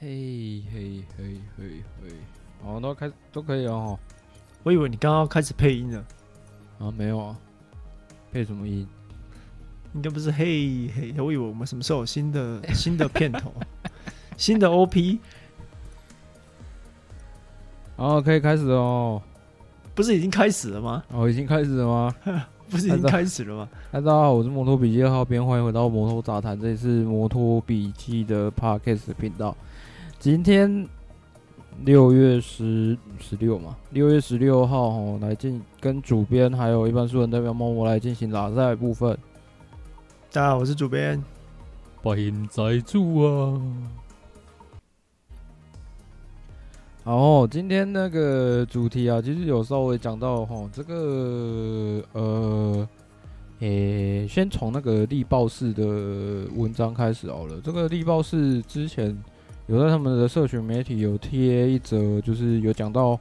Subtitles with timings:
[0.00, 2.12] 嘿嘿嘿嘿嘿，
[2.62, 3.98] 好，都开都可以哦。
[4.62, 6.04] 我以为你刚刚开始配音了。
[6.78, 7.36] 啊，没有啊，
[8.30, 8.86] 配什么音？
[9.94, 13.52] 应该不是嘿嘿，我以为我们什么时候有新的 新的片头，
[14.36, 15.18] 新的 OP。
[17.96, 19.20] 好，可以开始哦。
[19.96, 21.02] 不是已经开始了吗？
[21.10, 22.14] 哦，已经开始了吗？
[22.70, 23.68] 不是已经开始了吗？
[23.90, 29.56] 大家好，我是摩托笔记二号编，欢迎回到摩托杂谈，这里是摩托笔记的 Podcast 频道。
[30.20, 30.84] 今天
[31.84, 39.16] 六月十十六嘛，六月十六号哦，来进跟主编还有一般素人代表默默来进行拉赛部分。
[40.32, 41.22] 大家好，我是主编，
[42.02, 43.62] 欢迎在助啊。
[47.04, 52.88] 然后今天那个主题啊，其实有稍微讲到哈，这个呃，
[53.60, 55.84] 诶，先从那个力爆式的
[56.56, 57.60] 文章开始好了。
[57.62, 59.16] 这个力爆式之前。
[59.68, 63.20] 有在他们的社群媒体有贴一则，就是有讲到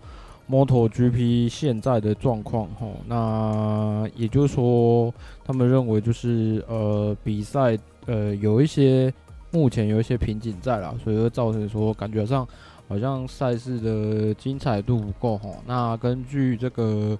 [0.49, 2.91] MotoGP 现在的状况齁。
[3.05, 9.13] 那也就是说，他们认为就是呃比赛呃有一些
[9.51, 12.47] 目前有一些瓶颈在啦，所以会造成说感觉上
[12.87, 15.49] 好像赛事的精彩度不够哈。
[15.65, 17.19] 那根据这个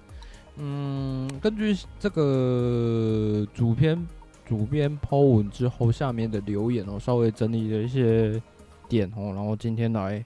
[0.56, 4.08] 嗯，根据这个主编
[4.46, 8.40] 主编 po 文之后下面的留言哦，稍微整理了一些。
[8.88, 10.24] 点哦，然后今天来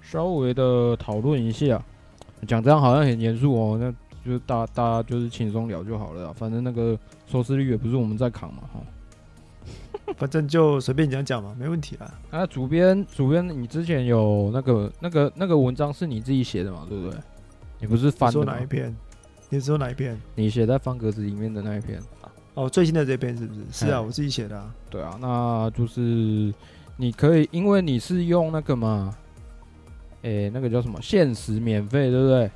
[0.00, 1.82] 稍微的讨论一下，
[2.46, 3.90] 讲这样好像很严肃哦，那
[4.24, 8.80] 就是大大家就是轻松聊就好了，反正那个收视率也不是我们在扛嘛哈，
[10.16, 12.14] 反正就随便讲讲嘛，没问题啦。
[12.30, 17.18] 啊，主编主编，你之前有那个那个那个文章是你自己写的嘛，对不对？
[17.80, 18.94] 你不是翻的哪一篇？
[19.48, 20.20] 你说哪一篇？
[20.34, 22.00] 你写在方格子里面的那一篇。
[22.54, 23.60] 哦，最新的这篇是不是？
[23.72, 24.74] 是啊，我自己写的啊。
[24.90, 26.52] 对啊，那就是。
[26.96, 29.14] 你可以，因为你是用那个嘛，
[30.22, 31.00] 诶、欸，那个叫什么？
[31.02, 32.50] 限时免费，对不对？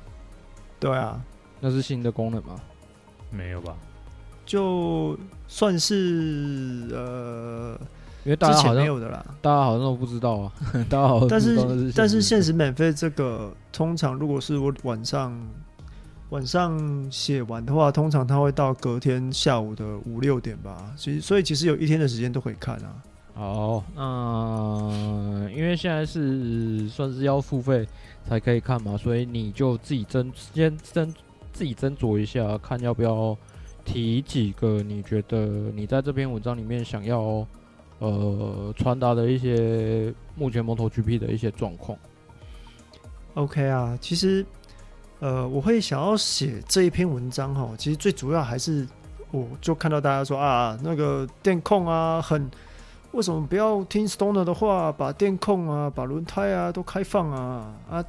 [0.79, 1.21] 对啊，
[1.59, 2.55] 那是新的功能吗？
[3.31, 3.75] 没有吧？
[4.45, 5.17] 就
[5.47, 7.77] 算是呃，
[8.23, 10.53] 因为大家好像没有的啦，大家好像都不知道啊。
[10.87, 15.37] 大家好像，但是但是限时免费这个，通常如果是我晚上
[16.29, 16.79] 晚上
[17.11, 20.93] 写完的话，通常它会到隔天下午的五六点吧。
[20.95, 22.95] 其实，所以其实有一天的时间都可以看啊。
[23.37, 27.87] 好，那，因为现在是算是要付费
[28.27, 31.13] 才可以看嘛，所以你就自己斟先斟
[31.53, 33.37] 自己斟酌一下，看要不要
[33.85, 37.45] 提几个你觉得你在这篇文章里面想要
[37.99, 41.95] 呃传达的一些目前 MotoGP 的一些状况。
[43.35, 44.43] OK 啊，其实
[45.19, 48.87] 呃我会想要写这一篇文章哈，其实最主要还是
[49.29, 52.49] 我就看到大家说啊那个电控啊很。
[53.11, 58.05] 为什么不要听 Stoner 的话，把电控啊、把轮胎啊都开放啊啊！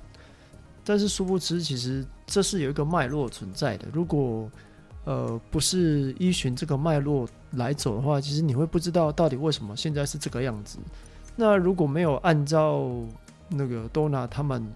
[0.85, 3.87] 但是殊不知，其实这是有一个脉络存在的。
[3.93, 4.51] 如果
[5.05, 10.79] 呃不是依循这个脉络来走的话，其实你会不知道到底为什么现在是这个样子。
[11.37, 12.91] 那如果没有按照
[13.49, 14.67] 那个 d o n a 他们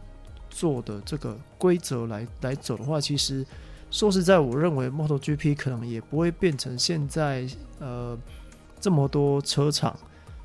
[0.48, 3.44] 做的这个规则来来走的话，其实
[3.90, 7.46] 说实在，我认为 MotoGP 可能也不会变成现在
[7.80, 8.16] 呃
[8.80, 9.94] 这么多车厂。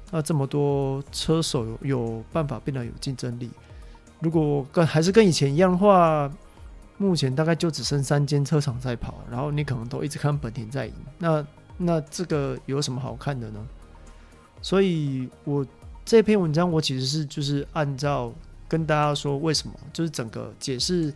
[0.09, 3.49] 那这么多车手有有办法变得有竞争力？
[4.21, 6.31] 如果跟还是跟以前一样的话，
[6.97, 10.93] 目前大概就只剩三间车厂在跑，然后你可能都一直看本田在赢。
[11.19, 11.45] 那
[11.77, 13.59] 那这个有什么好看的呢？
[14.61, 15.63] 所以我
[16.05, 18.33] 这篇文章我其实是就是按照
[18.67, 21.13] 跟大家说为什么，就是整个解释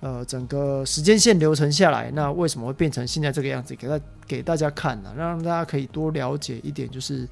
[0.00, 5.14] 呃整个时间线流程下来，那为什么会变成现在这个样子，给大给大家看呢、啊？
[5.16, 7.26] 让大家可以多了解一点，就是。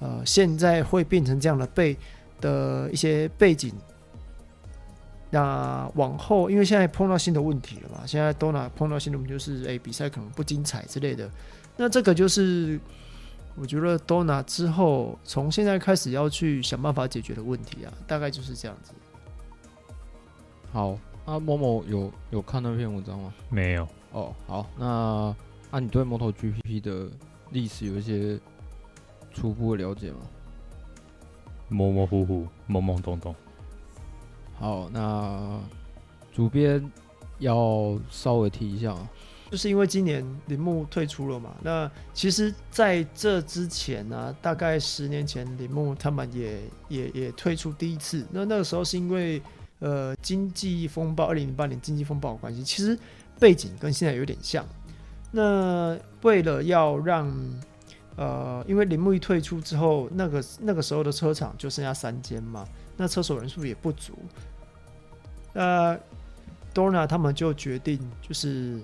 [0.00, 1.96] 呃，现在会变成这样的背
[2.40, 3.72] 的一些背景，
[5.28, 11.28] 那往后，因为现在碰到新的问题了嘛，现在 Dorna 碰到新的问题，就是诶、欸，比赛可能不精彩之类的。
[11.76, 12.78] 那这个就是
[13.56, 18.92] 我觉得 Dorna 之后从现在开始要去想办法解决的问题啊，大概就是这样子。
[20.72, 23.34] 好，啊某某有有看那篇文章吗？
[23.48, 23.88] 没有。
[24.12, 25.34] 哦，好，那
[25.72, 27.08] 啊你对 MotoGP 的
[27.50, 28.38] 历史有一些？
[29.38, 30.18] 初步的了解吗？
[31.68, 33.32] 模模糊糊，懵懵懂懂。
[34.58, 35.60] 好，那
[36.32, 36.84] 主编
[37.38, 38.96] 要稍微提一下，
[39.48, 41.54] 就是因为今年铃木退出了嘛。
[41.62, 48.26] 那其实在这之前呢、啊，大概十年前，铃木他们也也也退出第一次。
[48.32, 49.40] 那那个时候是因为
[49.78, 52.64] 呃经济风暴，二零零八年经济风暴的关系。
[52.64, 52.98] 其实
[53.38, 54.66] 背景跟现在有点像。
[55.30, 57.32] 那为了要让
[58.18, 62.66] 呃，因为铃木一退出之后，那个那个时候的车厂就剩下三间嘛，
[62.96, 64.12] 那车手人数也不足。
[65.52, 65.96] 那
[66.74, 68.80] Dorna 他们就决定就是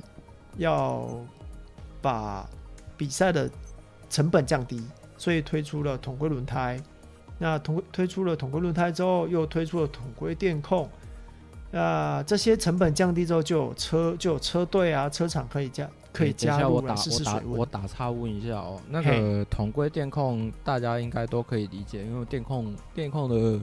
[0.56, 1.08] 要
[2.00, 2.48] 把
[2.96, 3.50] 比赛的
[4.08, 4.80] 成本降低，
[5.18, 6.80] 所以推出了统规轮胎。
[7.36, 10.88] 那统推出了统规轮胎之后，又推出了统规电控。
[11.72, 17.58] 那这些成本降低之后，就有车就有车队啊，车厂可以降可以加入来试试水温。
[17.58, 23.60] 我打岔问一下哦，那个统规电控大家应该都可以理解，因为电控电控的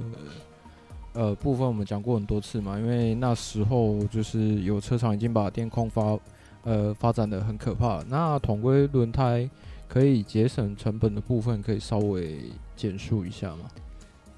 [1.13, 6.19] 呃部分我们讲过很多次嘛，因为那时候就是有车厂已经把电控发
[6.63, 8.03] 呃发展的很可怕。
[8.09, 9.49] 那统规轮胎
[9.87, 13.69] 可以节省成本的部分，可以稍微简述一下吗？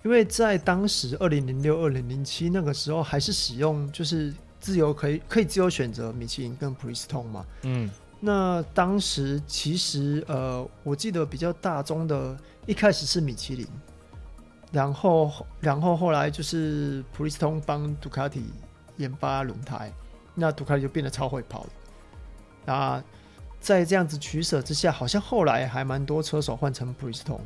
[0.05, 7.45] 因为在当时二零零六、二零零七那个时候，还是使用就是自由可以可以自由选择米其林跟普利司通嘛。
[7.61, 7.89] 嗯，
[8.25, 13.67] 那当时其实呃，我记得比较大宗的，一开始是米其林，
[14.71, 18.45] 然后然后后来就是普利司通帮杜卡迪
[18.95, 19.91] 研发轮胎，
[20.33, 21.65] 那杜卡迪就变得超会跑。
[21.65, 22.73] 了。
[22.73, 23.03] 啊
[23.59, 27.37] 在这样子取舍之下，好像后来还蛮多车手换成普利司通。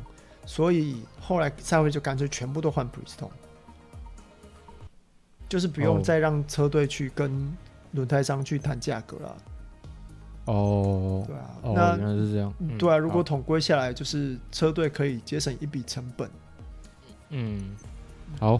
[0.46, 3.28] 所以后来赛会就干脆全部都换普利司通，
[5.48, 7.52] 就是不用再让车队去跟
[7.92, 9.36] 轮胎商去谈价格了。
[10.48, 12.52] 哦，对啊，哦、那原来是这样。
[12.78, 16.30] 对啊，嗯、如果统归下来，就是车队可以节省一笔成本。
[17.28, 17.76] 嗯，
[18.40, 18.58] 好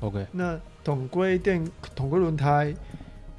[0.00, 0.26] ，OK。
[0.32, 2.74] 那统归电统归轮胎，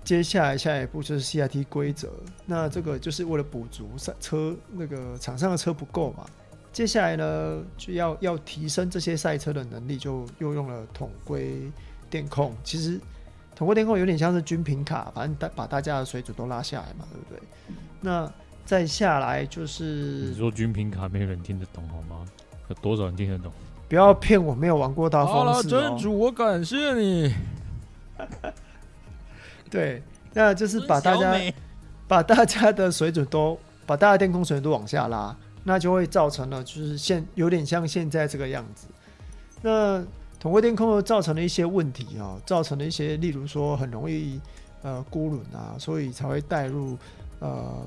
[0.06, 2.10] 接下来下一步就是 CIT 规则。
[2.46, 6.26] 那这个就是为了补足赛车那个场上的车不够嘛。
[6.72, 11.70] 接下来呢，就要要提升这些赛车的能力，就又用了统规
[12.10, 12.56] 电控。
[12.64, 12.98] 其实
[13.62, 17.40] 统过天空有点像是军品卡，反正大把大家的水准都拉下来嘛，对不对？
[18.00, 18.28] 那
[18.66, 19.84] 再下来就是
[20.32, 22.26] 你说军品卡没有人听得懂好吗？
[22.70, 23.54] 有多少人听得懂？
[23.88, 25.32] 不要骗我，没有玩过大风。
[25.32, 27.36] 好了，真主，我感谢你。
[29.70, 30.02] 对，
[30.34, 31.36] 那就是把大家
[32.08, 35.38] 把大家的水准都把大家电控水准都往下拉。
[35.64, 38.88] 那就会造成了，就是现有点像现在这个样子。
[39.62, 40.04] 那
[40.42, 44.42] 统规电控又造成了一些问题啊、喔，造成了一些，例如说很容易
[44.82, 46.98] 呃孤轮啊，所以才会带入
[47.40, 47.86] 呃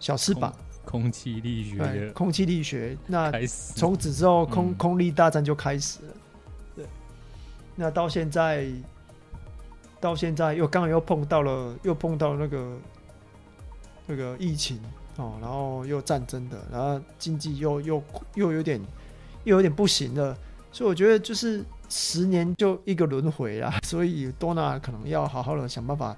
[0.00, 0.50] 小翅膀
[0.86, 2.96] 空，气力学的空气力学。
[3.06, 6.14] 那从此之后空，空、嗯、空力大战就开始了。
[6.74, 6.86] 对，
[7.76, 8.66] 那到现在，
[10.00, 12.78] 到现在又刚好又碰到了，又碰到那个
[14.06, 14.80] 那个疫情。
[15.18, 18.02] 哦，然后又战争的，然后经济又又
[18.36, 18.80] 又有点
[19.42, 20.38] 又有点不行了，
[20.78, 26.16] 所以我觉得就是十年就一个轮回啦， 所以多纳可能要好好的想办法，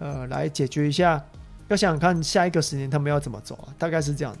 [0.00, 1.24] 呃，来解决一下。
[1.68, 4.40] 要想想看下一个十年他们要怎么走啊，大概是这样子。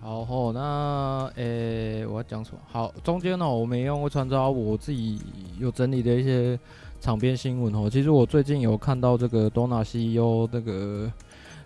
[0.00, 2.58] 好哦，那诶，我要讲什么？
[2.66, 5.20] 好，中间呢，我们用过穿插我自己
[5.58, 6.58] 有整理的一些
[6.98, 7.90] 场边新闻哦。
[7.90, 11.12] 其实我最近有看到这个多纳 CEO 那个。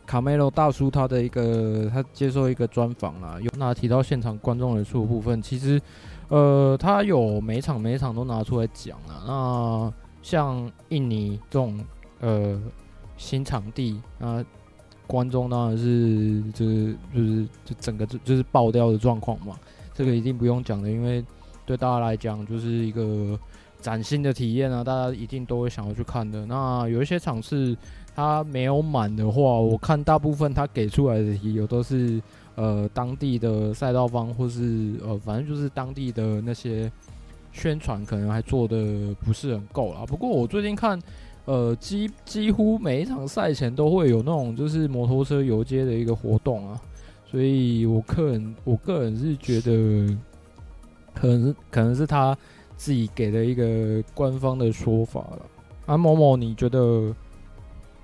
[0.05, 5.83] 卡梅罗大叔他的一个，他接受一个专访啊，有那提到现场观众人数部分，其实，
[6.29, 9.25] 呃，他有每场每场都拿出来讲啊。
[9.27, 9.93] 那
[10.23, 11.79] 像印尼这种
[12.21, 12.61] 呃
[13.17, 14.45] 新场地，那
[15.07, 19.57] 观众当然是就是就是就整个就就是爆掉的状况嘛，
[19.95, 21.25] 这个一定不用讲的，因为
[21.65, 23.39] 对大家来讲就是一个
[23.81, 26.45] 崭新的体验啊，大家一定都会想要去看的。
[26.47, 27.77] 那有一些场次。
[28.17, 32.19] 他没有满的话，我看大部分他给出来的理由都是，
[32.57, 36.91] 呃，当地的赛道方或是呃，反正就是当地的那些
[37.53, 40.05] 宣传可能还做得不是很够啦。
[40.07, 40.99] 不过我最近看，
[41.45, 46.81] 呃，几几乎每一场赛前都会有那种就是摩托车游街的一个活动啊，
[47.31, 50.17] 所以我个人我个人是觉得，
[51.15, 52.37] 可能可能是他
[52.77, 55.43] 自己给的一个官方的说法了。
[55.85, 57.15] 啊，某某，你觉得？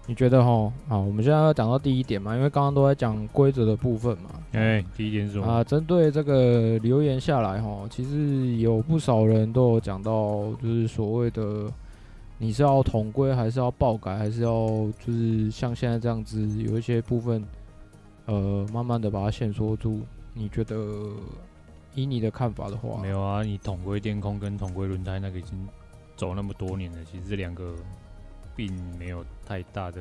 [0.06, 0.72] 你觉得哈？
[0.88, 4.30] 好，我们现在要讲到第一点嘛，因为刚刚都在讲规则的部分嘛。
[4.50, 5.46] 哎、欸，第一点是什么？
[5.46, 11.72] 啊，针对这个留言下来哈，其实有不少人都有讲到，就是所谓的
[12.36, 14.66] 你是要统规，还是要爆改，还是要
[14.98, 17.44] 就是像现在这样子，有一些部分
[18.26, 20.00] 呃，慢慢的把它限缩住。
[20.34, 20.74] 你觉得
[21.94, 23.44] 以你的看法的话，没有啊？
[23.44, 25.56] 你统规电控跟统规轮胎那个已经
[26.16, 27.72] 走那么多年了，其实这两个。
[28.54, 30.00] 并没有太大的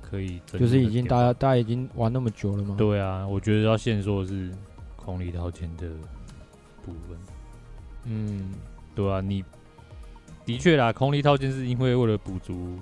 [0.00, 2.74] 可以，就是已经大家大家已经玩那么久了吗？
[2.78, 4.50] 对啊，我觉得要限缩的是
[4.96, 5.90] 空力套件的
[6.82, 7.18] 部分。
[8.04, 8.54] 嗯，
[8.94, 9.44] 对啊，你
[10.46, 12.78] 的确啦，空力套件是因为为了补足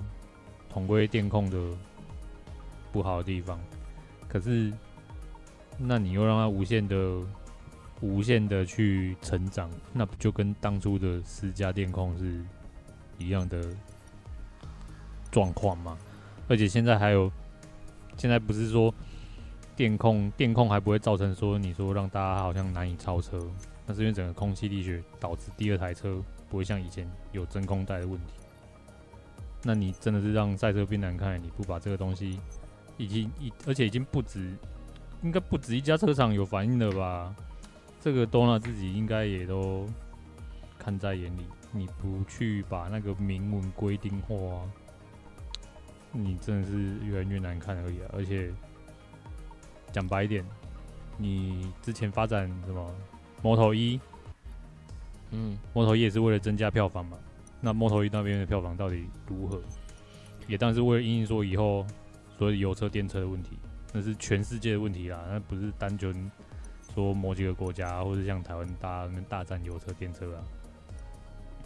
[0.69, 1.57] 同规电控的
[2.93, 3.59] 不好的地方，
[4.29, 4.71] 可是
[5.77, 7.19] 那你又让它无限的、
[7.99, 12.41] 无限的去成长，那不就跟当初的私家电控是
[13.17, 13.61] 一样的
[15.31, 15.97] 状况吗？
[16.47, 17.31] 而且现在还有，
[18.17, 18.93] 现在不是说
[19.75, 23.39] 电控电控还不会造成说你说让大家好像难以超车，
[23.85, 28.33] 那是因为整个空气力学导致第二台车不会像以前有真空带的问题。
[29.63, 32.39] 那你真的是让赛车变难看，你不把这个东西
[32.97, 34.53] 已经一，而且已经不止，
[35.21, 37.33] 应该不止一家车厂有反应了吧？
[38.01, 39.87] 这个多纳自己应该也都
[40.79, 44.35] 看在眼里，你不去把那个明文规定化。
[46.13, 46.73] 你真的是
[47.05, 48.09] 越来越难看而已啊！
[48.13, 48.51] 而且
[49.93, 50.45] 讲白一点，
[51.17, 52.93] 你之前发展什么
[53.41, 53.99] Moto1，
[55.31, 57.17] 嗯，Moto1 也是为了增加票房嘛。
[57.61, 59.61] 那 Moto1 那边的票房到底如何？
[60.47, 61.85] 也当然是为了因应说以后
[62.37, 63.57] 所有油车、电车的问题，
[63.93, 66.29] 那是全世界的问题啦，那不是单纯
[66.93, 70.43] 说某几个国家或者像台湾大那大战油车、电车啊，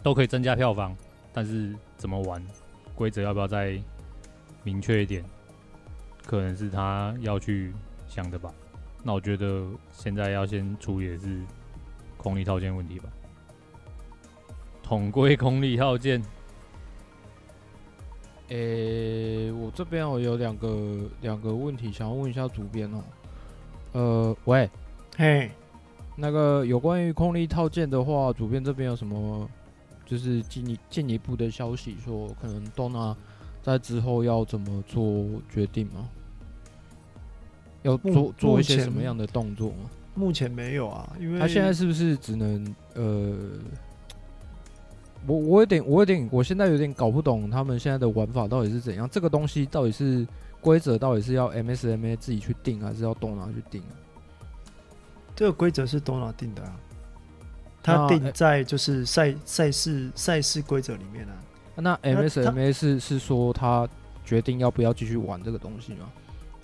[0.04, 0.96] 都可以增加票房，
[1.32, 2.40] 但是怎么玩，
[2.94, 3.82] 规则要不要再？
[4.66, 5.24] 明确一点，
[6.26, 7.72] 可能是他要去
[8.08, 8.52] 想的吧。
[9.00, 11.40] 那我觉得现在要先处理的是
[12.16, 13.08] 空力套件问题吧。
[14.82, 16.20] 统归空力套件，
[18.48, 23.04] 诶、欸，我这边我有两个两个问题想要问一下主编哦。
[23.92, 24.68] 呃，喂，
[25.16, 25.48] 嘿，
[26.16, 29.48] 那个有关于空力套件的话，主编这边有什么
[30.04, 33.16] 就是进一进一步的消息说可能都拿。
[33.66, 36.08] 在之后要怎么做决定吗？
[37.82, 39.90] 要做做一些什么样的动作吗？
[40.14, 43.36] 目前没有啊，因为他现在是不是只能呃，
[45.26, 49.08] 我我有点我有点我现在有点搞不懂他们现在的玩法到底是怎样？
[49.10, 50.26] 这个东西到底是
[50.60, 53.92] 规则到底是要 MSMA 自己去定，还是要 Dorna 去定啊？
[55.36, 56.80] 这个规则是 Dorna 定的啊，
[57.82, 61.36] 他定在就是赛赛事赛事规则里面啊。
[61.76, 63.88] 那 MSMA 是是说他
[64.24, 66.10] 决定要不要继续玩这个东西吗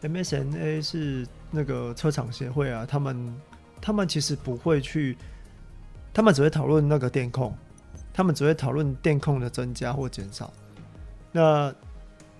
[0.03, 3.35] ？MSMA 是那个车厂协会啊，他们
[3.81, 5.17] 他们其实不会去，
[6.13, 7.55] 他们只会讨论那个电控，
[8.13, 10.53] 他们只会讨论电控的增加或减少。
[11.31, 11.73] 那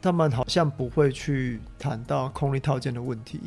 [0.01, 3.41] 他们好像不会去谈到空力套件的问题，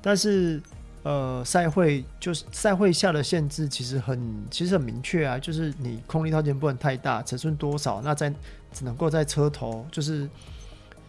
[0.00, 0.60] 但是。
[1.04, 8.32] 呃，赛会就是赛会下的限制其实很其实很明确啊，就是你空力套件不能太大，尺寸多少，那在
[8.72, 10.26] 只能够在车头，就是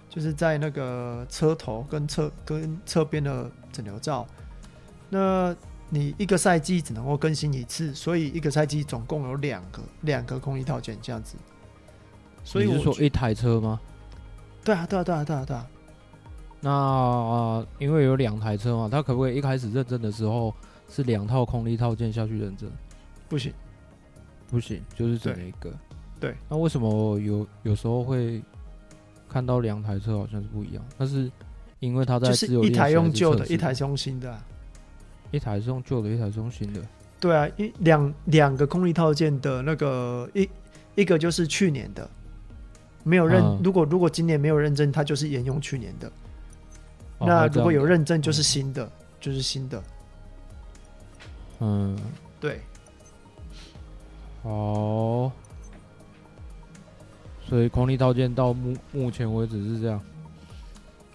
[0.09, 4.27] 就是在那个车头跟侧跟侧边的整流罩，
[5.09, 5.55] 那
[5.89, 11.37] 你一个赛季只能够更新一次，所以一个赛季总共有两个两个空力套件这样子。
[12.43, 13.79] 所以你是说一台车吗？
[14.61, 15.67] 对啊，对啊，对啊，对啊，对啊。
[16.65, 20.51] 那、呃、因为有两台车嘛，他可不可以一开始认证的时候
[20.89, 22.67] 是两套空力套件下去认证？
[23.29, 23.53] 不行，
[24.49, 25.69] 不行，就是整一个。
[26.19, 28.41] 对，对那为什么有有时候会
[29.29, 30.83] 看到两台车好像是不一样？
[30.97, 31.31] 那是
[31.81, 34.43] 因为他在是一台用旧的，一台是用新的、啊。
[35.29, 36.81] 一台是用旧的，一台是用新的。
[37.19, 40.49] 对啊，一两两个空力套件的那个一
[40.95, 42.09] 一个就是去年的，
[43.03, 43.43] 没有认。
[43.43, 46.11] 嗯、如果如果今年没有认证，它就是沿用去年的。
[47.19, 49.83] 那如果有认证，就是新的，就是新的。
[51.59, 51.97] 嗯，
[52.39, 52.59] 对。
[54.43, 55.31] 好，
[57.47, 59.99] 所以空力套件到目目前为止是这样。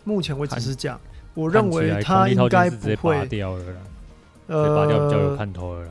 [0.03, 0.99] 目前为止是这样，
[1.35, 3.65] 我认为它应该不会拔掉了，
[4.49, 5.89] 呃，拔掉比较有看头了。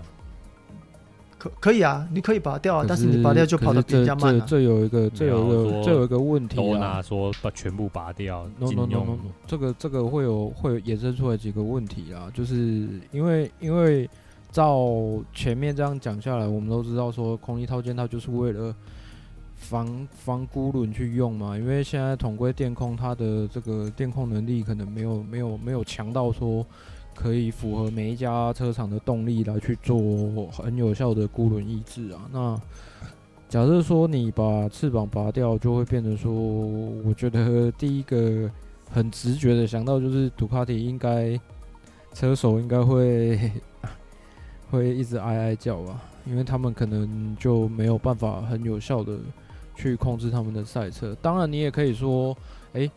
[1.40, 4.46] 可可以啊，你可以拔掉啊，但是你拔掉就跑得比较慢了。
[4.46, 6.62] 这有一个，这有一个，这有一个问题啊。
[6.62, 9.18] 都拿说把全部拔掉，no no no no，
[9.48, 14.08] 这个这个会有会有衍生出来几个问题啊，就是因为因为
[14.52, 14.94] 照
[15.34, 18.76] 前面这样讲下来，我们都知道说空力套件它就是为了
[19.56, 26.66] 防防孤轮去用嘛，因为现在统规电控它的这个电控能力可能没有没有没有强到说。
[27.22, 30.00] 可以符合每一家车厂的动力来去做
[30.48, 32.30] 很有效的孤轮抑制啊。
[32.32, 32.62] 那
[33.50, 38.50] 假设说你把翅膀拔掉，就会变成说，我觉得第一个
[38.90, 41.38] 很直觉的想到就是杜卡迪应该
[42.14, 43.52] 车手应该会
[44.72, 49.20] 会一直哀哀叫吧，因为他们可能就没有办法很有效的
[49.76, 51.14] 去控制他们的赛车。
[51.22, 52.34] 当然，你也可以说，
[52.72, 52.90] 诶。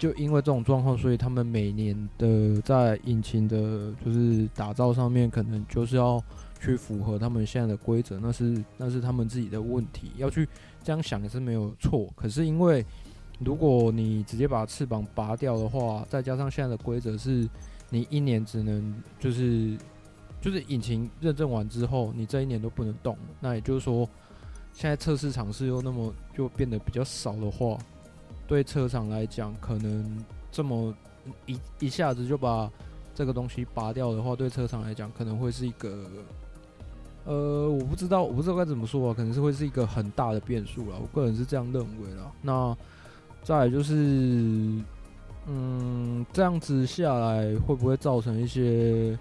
[0.00, 6.18] 就因为这种状况，所以他们每年的在引擎的，就是打造上面，可能就是要
[6.58, 10.48] 去符合他们现在的规则，那是那是他们自己的问题，要去
[10.82, 12.08] 这样想也是没有错。
[12.16, 12.82] 可是因为
[13.40, 17.46] 如果你直接把翅膀拔掉的话，再加上现在的规则是，
[17.90, 19.76] 你一年只能就是
[20.40, 23.14] 就是引擎认证完之后，你这一年都不能动。
[23.38, 24.08] 那也就是说，
[24.72, 27.76] 现在测试场次又那么就变得比较少的话，
[28.50, 30.92] 对车厂来讲，可能这么
[31.46, 32.68] 一一下子就把
[33.14, 36.10] 这个东西拔掉的话，对车厂来讲可能会是一个，
[37.26, 40.96] 呃，我不知道，我不知道该怎么说啊，可能是会是一个很大的变数了。
[41.00, 42.32] 我个人是这样认为啦。
[42.42, 42.76] 那
[43.44, 43.94] 再就是，
[45.46, 49.16] 嗯，这样子下来会不会造成一些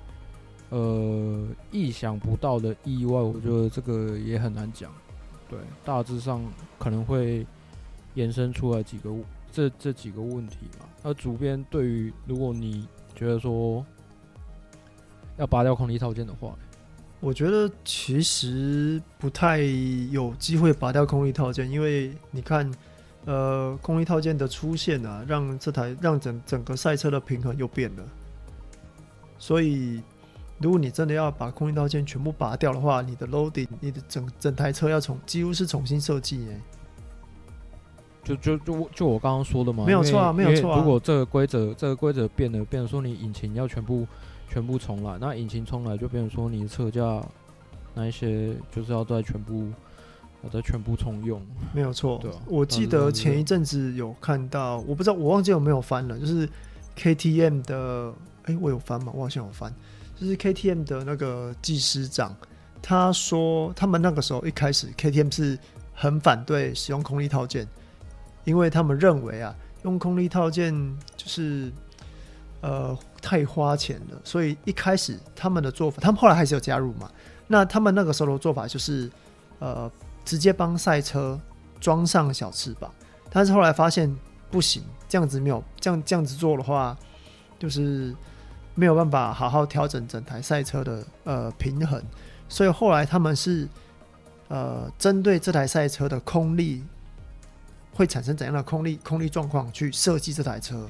[0.70, 3.22] 呃意想不到的意外？
[3.22, 4.92] 我觉得这个也很难讲。
[5.48, 6.44] 对，大致上
[6.80, 7.46] 可能会
[8.14, 9.10] 延伸出来几个
[9.52, 10.86] 这这几个问题嘛。
[11.04, 13.86] 那主编对于如果你觉得说
[15.38, 16.54] 要拔掉空力套件的话，
[17.20, 19.60] 我觉得其实不太
[20.12, 22.72] 有机会拔掉空力套件，因为你看。
[23.26, 28.04] 呃，空力套件的出现啊，让这台让整整个赛车的平衡又变了。
[29.38, 30.02] 所以，
[30.58, 36.62] 如果你真的要把空力套件全部拔掉的话，你的 loading，你的整整台车要从几乎是重新设计耶。
[38.36, 40.80] 就就就就我刚刚说的嘛，没有错啊，没有错啊。
[40.80, 44.08] 如果这个规则这个规则变了，变成说你引擎要全部
[44.50, 47.22] 全部重来，那引擎重来就变成说你的车架
[47.94, 49.68] 那一些就是要再全部。
[50.42, 51.42] 要再全部重用，
[51.74, 52.18] 没有错。
[52.22, 56.48] 对，我记得前一阵子有看到，我不知道我忘记有没有翻了，就是
[56.98, 59.12] KTM 的，哎、欸，我有翻吗？
[59.14, 59.70] 我好像有翻，
[60.16, 62.34] 就是 KTM 的那个技师长，
[62.82, 65.60] 他说他们那个时候一开始 KTM 是
[65.94, 67.68] 很反对使用空力套件，
[68.50, 70.74] 因为他们认为啊，用空力套件
[71.16, 71.72] 就是
[72.62, 77.10] 呃太花钱了，所以一开始他们的做法，他们后来还是有加入嘛。
[77.48, 79.10] 那他们那个时候的做法就是
[79.60, 79.90] 呃。
[80.26, 81.40] 直接帮赛车
[81.82, 82.92] 装上小翅膀，
[83.32, 84.16] 但是后来发现
[84.52, 86.96] 不行，这样子没有这样这样子做的话，
[87.58, 88.14] 就是
[88.76, 92.00] 没有办法好好调整整台赛车的呃平衡，
[92.48, 93.68] 所以后来他们是
[94.50, 96.84] 呃针对这台赛车的空力
[98.00, 100.90] 会产生怎样的空力空力状况去设计这台车，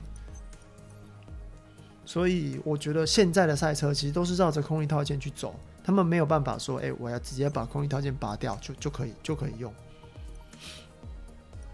[2.05, 5.55] 所以我觉得现在的赛车其实都是绕着空力套件去走。
[5.83, 9.73] 他们没有办法说：“哎、欸，我要直接把空力套件拔掉，就就可以就可以用。”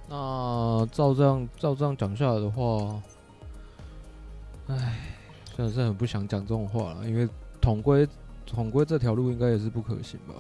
[0.08, 3.02] 那照这样照这样讲下来的话，
[4.68, 4.96] 哎，
[5.58, 7.28] 真的是很不想讲这种话了，因为
[7.60, 8.08] 统规
[8.46, 10.36] 统规这条路应该也是不可行吧？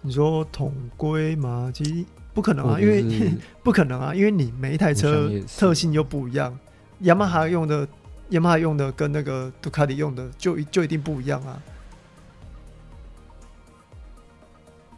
[0.00, 1.72] 你说统规吗？
[1.74, 2.06] 其实
[2.38, 3.02] 不可能啊，因为
[3.64, 6.56] 不可能啊，因为你每一台车特性又不一样，
[7.00, 7.88] 雅马哈用的
[8.28, 11.60] 雅马哈用的跟那个杜卡迪用的就就一定不一样啊。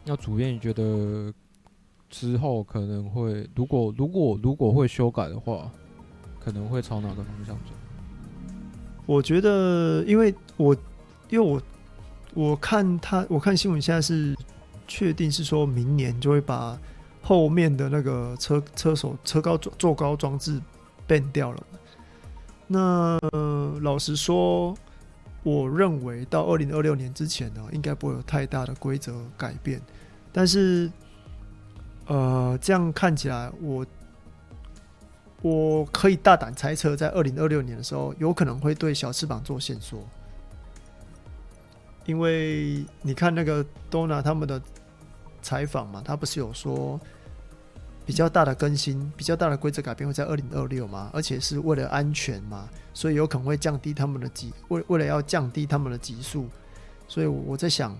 [0.05, 1.33] 那主编，你觉得
[2.11, 5.71] 之后可能会，如果如果如果会修改的话，
[6.39, 7.73] 可能会朝哪个方向走？
[9.07, 10.77] 我觉得，因为我
[11.31, 11.63] 因为我
[12.35, 14.37] 我看他，我看新闻现在是
[14.87, 16.79] 确定是说明年就会把
[17.23, 20.61] 后面的那个车车手车高坐坐高装置
[21.07, 21.63] 变掉了。
[22.67, 23.19] 那
[23.81, 24.75] 老实说，
[25.43, 29.81] 我认为到二零二六年之前呢，应该不会有太大的规则改变。
[30.33, 30.91] 但是，
[32.07, 33.85] 呃，这样看起来，我
[35.43, 39.99] 我可以大胆猜测，在二零二六年的时候，有可能会对小翅膀做限缩。
[42.07, 44.61] 因为你看那个 Dorna 他们的
[45.43, 46.99] 采访嘛，他不是有说
[48.05, 52.69] 比较大的更新、比较大的规则改变会在二零二六嘛，而且是为了安全嘛。
[52.93, 56.49] 所以有可能会降低他们的级，为为了要降低他们的级数，
[57.07, 57.97] 所以我在想，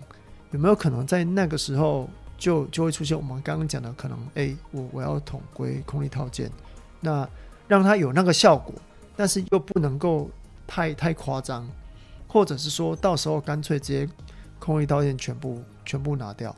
[0.51, 4.19] 有没有可能在那个时候就 就会出现我们刚刚讲的可能？
[4.35, 6.51] 哎、我我要统归空力套件，
[6.99, 7.27] 那
[7.69, 8.75] 让它有那个效果，
[9.15, 10.29] 但是又不能够
[10.67, 11.65] 太太夸张，
[12.27, 14.07] 或者是说到时候干脆直接
[14.59, 16.53] 空力套件全部全部拿掉。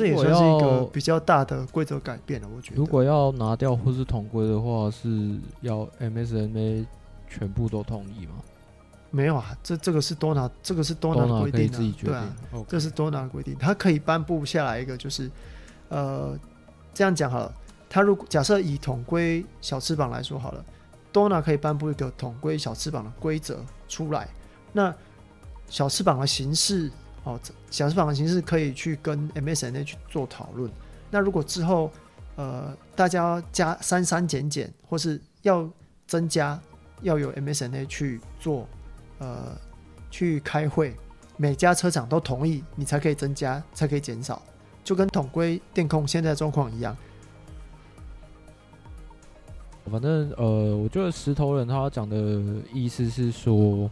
[0.00, 2.76] 这也算是一个比较大的规则改变了，我觉得。
[2.76, 6.86] 如果要拿掉或是统规的话，是要 MSMA
[7.28, 8.36] 全部都同意吗？
[9.10, 12.64] 没有啊，这这个是多拿，这个是多拿的规定啊，对啊，okay.
[12.66, 15.30] 这是多拿的规定，他可以颁布下来一个，就是
[15.90, 16.34] 呃，
[16.94, 17.54] 这样讲好了，
[17.90, 20.64] 他如果假设以统规小翅膀来说好了，
[21.12, 24.26] 多拿可以颁布一个统规小翅膀的规则出来，
[24.72, 24.94] 那
[25.68, 26.90] 小翅膀的形式。
[27.32, 27.40] 哦，
[27.70, 30.70] 小翅膀的形式可以去跟 MSNA 去做讨论。
[31.10, 31.90] 那如果之后，
[32.36, 35.68] 呃，大家加删删减减，或是要
[36.06, 36.60] 增加，
[37.02, 38.66] 要有 MSNA 去做，
[39.18, 39.56] 呃，
[40.10, 40.94] 去开会，
[41.36, 44.40] 每家车厂都同意，你才可以增加，才可以减少，
[44.84, 46.96] 就跟统规电控现在状况一样。
[49.90, 52.16] 反正呃，我觉得石头人他讲的
[52.72, 53.90] 意思是说，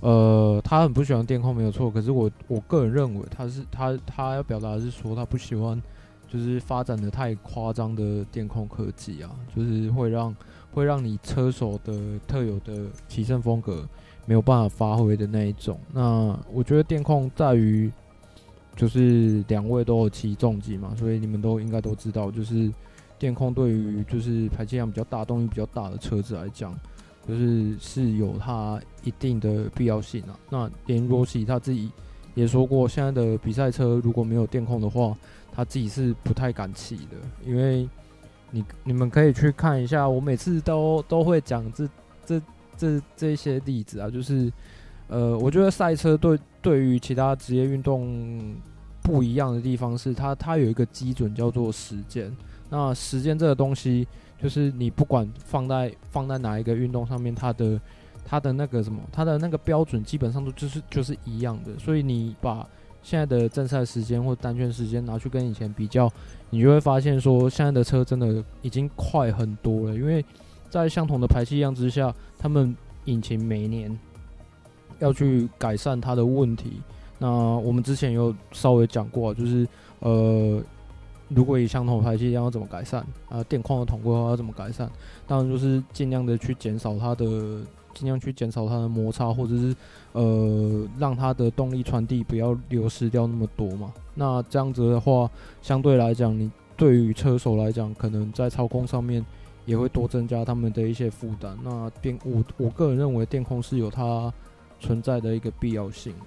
[0.00, 5.82] 呃，他很不喜欢电控没有错，可是我我个人认为他是他他要表达的是说他不喜欢
[6.28, 10.34] 就是发展的太夸张的电控科技啊，就是会让
[10.72, 11.92] 会让你车手的
[12.28, 13.84] 特有的骑乘风格
[14.24, 15.80] 没有办法发挥的那一种。
[15.92, 17.90] 那我觉得电控在于
[18.76, 22.72] 就是两位都有骑重机嘛，所以你们都应该都知道，就是
[23.18, 26.72] 电控对于就是排气量比较大、动力比较大的车子来讲。
[27.28, 30.38] 就是是有它一定的必要性啊。
[30.48, 31.90] 那连罗西他自己
[32.34, 35.14] 也说过，现在的比赛车如果没有电控的话，
[35.52, 37.16] 他自己是不太敢骑的。
[37.46, 37.86] 因为
[38.50, 41.86] 你你们可以去看一下，我每次都都会讲这
[42.24, 42.40] 这
[42.78, 44.08] 这这些例子啊。
[44.08, 44.50] 就是
[45.08, 48.56] 呃，我觉得赛车对对于其他职业运动
[49.02, 52.34] 不一样的地方是，它它有一个基准叫做时间。
[52.70, 54.08] 那时间这个东西。
[54.40, 57.80] 就是你不管放在放在哪一个运动上面，它的
[58.24, 61.76] 它的那个什么，它的那个标准基本上都就是就是一样的。
[61.78, 62.66] 所以你把
[63.02, 66.08] 现在的正赛时间或单圈时间拿去跟以前比较，
[66.50, 69.94] 你就会发现说，现在的车真的已经快很多了。
[69.94, 70.24] 因为
[70.70, 73.98] 在相同的排气量之下，他们引擎每年
[75.00, 76.80] 要去改善它的问题。
[77.18, 79.66] 那我们之前有稍微讲过，就是
[79.98, 80.62] 呃。
[81.28, 83.44] 如果以相同排气量要怎么改善啊？
[83.44, 84.88] 电控的统规的话要怎么改善？
[85.26, 87.24] 当然就是尽量的去减少它的，
[87.92, 89.76] 尽量去减少它的摩擦，或者是
[90.12, 93.92] 呃让它的动力传递不要流失掉那么多嘛。
[94.14, 99.22] 那这样子的话，相对来讲，你对于车手来讲，可能在操控上面
[99.66, 101.54] 也会多增加他们的一些负担。
[101.62, 104.32] 那电我我个人认为电控是有它
[104.80, 106.26] 存在的一个必要性嘛。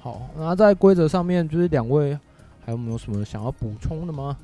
[0.00, 2.18] 好，那在规则上面就是两位。
[2.64, 4.36] 还有没有什么想要补充的吗？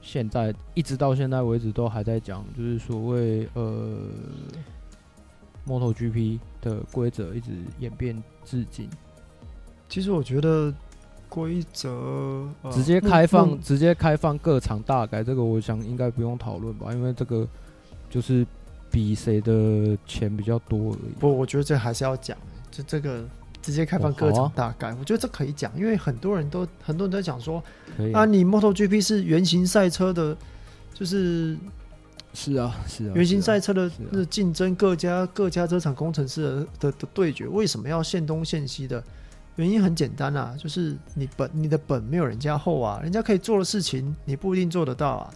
[0.00, 4.08] 现在一直到现在为止都还在讲，就是所谓呃
[5.66, 8.88] ，MotoGP 的规则一直演变至今。
[9.88, 10.74] 其实我觉得
[11.28, 11.90] 规则、
[12.62, 17.46] 呃、直接开放，直接开放各场大改，这个我想应该不用讨论吧，因为这个
[18.08, 18.44] 就是
[18.90, 21.12] 比谁的钱比较多而已。
[21.20, 22.36] 不，我觉得这还是要讲，
[22.70, 23.28] 这这个。
[23.70, 27.62] 直接开放各场大概，我觉得这可以讲，因为很多人都很多人都在讲说，
[28.12, 30.36] 啊，你 MotoGP 是原型赛车的，
[30.92, 31.56] 就是
[32.34, 39.02] 是啊是啊，原型赛车的那竞争，各家各家车厂工程师的的的对决，为什么要限东限西的？
[39.56, 45.30] 原因很简单啊，就是你本你的本没有人家厚啊，人家可以做的事情你不一定做得到啊，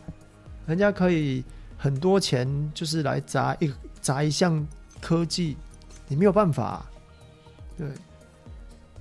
[0.66, 1.44] 人家可以
[1.76, 3.70] 很多钱就是来砸一
[4.00, 4.66] 砸一项
[5.00, 5.56] 科技，
[6.08, 6.86] 你没有办法，
[7.76, 7.86] 对。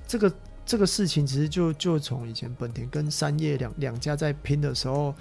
[0.08, 0.34] 这个
[0.66, 5.14] 这个事情其实就就从以前本田跟三叶两两家在拼的时候，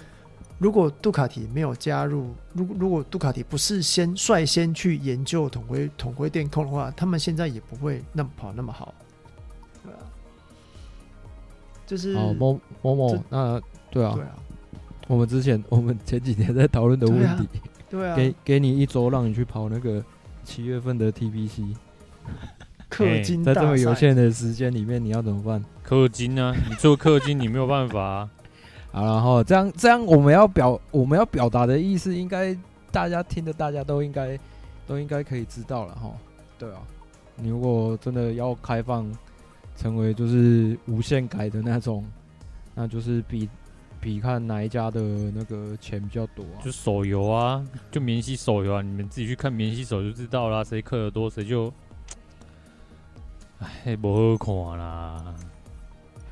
[0.59, 8.93] 如果杜卡迪没有加入，如如果杜卡迪不是先率先去研究统规统规电控的话，他们现在也不会那么跑那么好。
[9.83, 9.99] 对啊，
[11.85, 14.35] 就是哦，某某某，那对啊，对啊，
[15.07, 17.47] 我们之前我们前几天在讨论的问题，
[17.89, 20.03] 对啊，对啊，给给你一周让你去跑那个
[20.45, 21.75] 七月份的 TBC。
[22.93, 25.63] 氪金在这么有限的时间里面，你要怎么办？
[25.87, 26.55] 氪金啊！
[26.69, 28.29] 你做氪金，你没有办法啊。
[28.93, 32.55] 好，然后这样这样，我们要表我们要表达的意思，应该
[32.91, 34.37] 大家听的，大家都应该
[34.85, 36.11] 都应该可以知道了哈。
[36.59, 36.81] 对啊，
[37.35, 39.11] 你如果真的要开放
[39.75, 42.05] 成为就是无限改的那种，
[42.75, 43.49] 那就是比
[43.99, 45.01] 比看哪一家的
[45.33, 46.61] 那个钱比较多啊。
[46.63, 51.73] 就手游啊，就免息手游啊，你们自己去看免息手就知道啦，谁氪的多谁就。
[53.85, 55.35] 哎，不好看啦。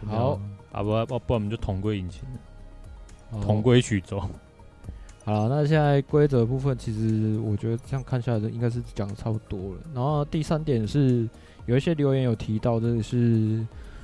[0.07, 0.39] 好，
[0.71, 2.23] 啊不不，不然我们就同归引擎，
[3.41, 4.19] 同归曲终。
[5.23, 9.81] 好了，那现在规则部分，其实我觉得这样看下来，应该是讲的差不多了。
[9.93, 11.29] 然后第三点是，
[11.67, 13.63] 有一些留言有提到，这个是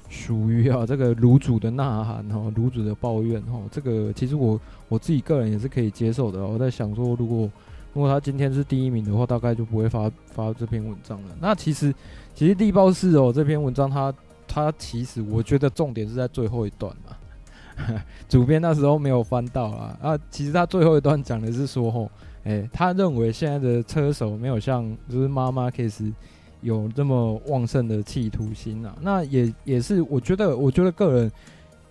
[0.09, 3.59] 属于啊这个卤煮的呐喊哈，卤煮的抱怨哈。
[3.71, 6.45] 这个其实我我自己个人也是可以接受的。
[6.45, 7.49] 我在想说，如果
[7.97, 11.29] 如果他今天是第一名的话，大概就不会发发这篇文章了。
[11.41, 11.93] 那其实。
[12.35, 14.13] 其实地报》是哦，这篇文章它
[14.47, 17.97] 它其实我觉得重点是在最后一段嘛，
[18.29, 22.07] 主编那时候没有翻到啊啊，其实他最后一段讲的是说吼，
[22.43, 26.13] 哎，他认为现在的车手没有像就是妈妈 case
[26.61, 31.31] 有这么旺盛的企图心啊，那也也是我觉得我觉得个人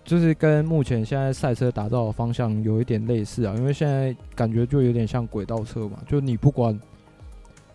[0.07, 6.75] 就是跟目前现在赛车打造的方向有一点类似啊，因为现在感觉就有点像轨道车嘛，就你不管。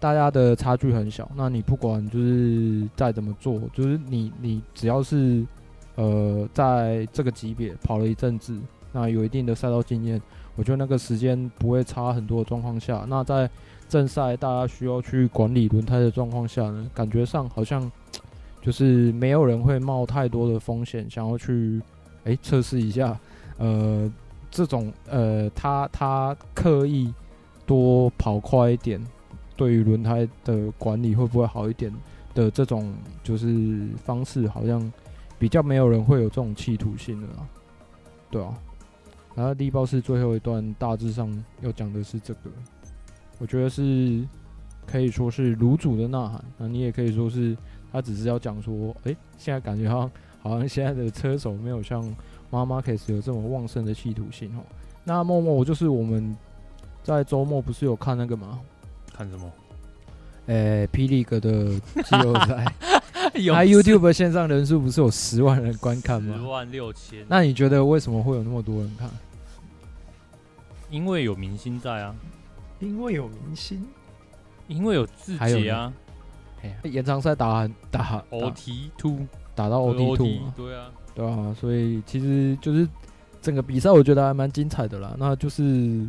[0.00, 5.46] 大家的差距很小，那你不管就是再怎么做，就是你你只要是
[5.94, 8.58] 呃在这个级别跑了一阵子，
[8.90, 10.20] 那有一定的赛道经验，
[10.56, 13.48] 我觉得那个时间不会差很多的状况下，那在
[13.88, 17.88] 正赛大家需要去管理轮胎的状况下呢，感觉上好像
[18.60, 21.80] 就是没有人会冒太多的风险，想要去
[22.24, 23.18] 诶测试一下，
[23.58, 24.10] 呃，
[24.50, 27.12] 这种呃他他刻意
[27.66, 29.04] 多跑快一点，
[29.56, 31.92] 对于轮胎的管理会不会好一点
[32.34, 34.92] 的这种就是方式，好像
[35.38, 37.46] 比较没有人会有这种企图心的啦，
[38.30, 38.54] 对啊。
[39.34, 42.50] 然后力豹是最后一段，大致上要讲的是这个，
[43.38, 44.22] 我觉得是
[44.86, 47.56] 可以说是卤煮的呐喊，那你也可以说是
[47.90, 50.10] 他只是要讲说，诶、现在感觉好像
[50.42, 52.02] 好像现在的车手没有像
[52.50, 54.60] Marc Marquez 有这么旺盛的企图心哦。
[55.04, 56.36] 那默默就是我们
[57.02, 58.60] 在周末不是有看那个吗？
[59.14, 59.50] 看什么？
[60.46, 62.64] 诶、欸，霹雳哥的季后赛。
[63.32, 66.36] 他 YouTube 线上人数不是有十万人观看吗？
[66.36, 67.24] 十万六千。
[67.28, 69.08] 那你觉得为什么会有那么多人看？
[70.90, 72.14] 因为有明星在啊。
[72.80, 73.86] 因为有明星，
[74.66, 75.92] 因为有自己啊。
[76.82, 79.20] 延长赛打打 OT Two，
[79.54, 81.54] 打到 OT Two，对啊，对啊。
[81.58, 82.88] 所以其实就是
[83.40, 85.14] 整个比赛，我觉得还蛮精彩的啦。
[85.18, 86.04] 那就是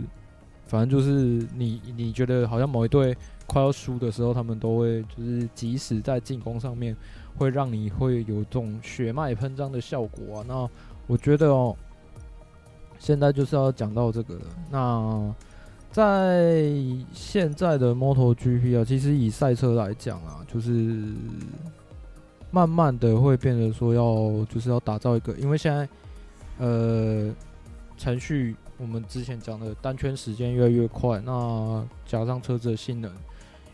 [0.67, 3.15] 反正就是你你觉得好像某一队。
[3.45, 6.95] 快要输的时候，他们都会就是即使在进攻上面，
[7.37, 10.45] 会让你会有这种血脉喷张的效果啊。
[10.47, 10.67] 那
[11.07, 11.75] 我觉得哦，
[12.97, 14.41] 现在就是要讲到这个了。
[14.71, 15.35] 那
[15.91, 16.71] 在
[17.11, 21.03] 现在的 MotoGP 啊，其实以赛车来讲啊，就是
[22.53, 25.85] 慢慢的会变得说要就是要打造一个，因为现在
[26.59, 27.29] 呃
[27.97, 33.11] 程序我们之前讲的单圈时间越来越快，那加上车子的性能。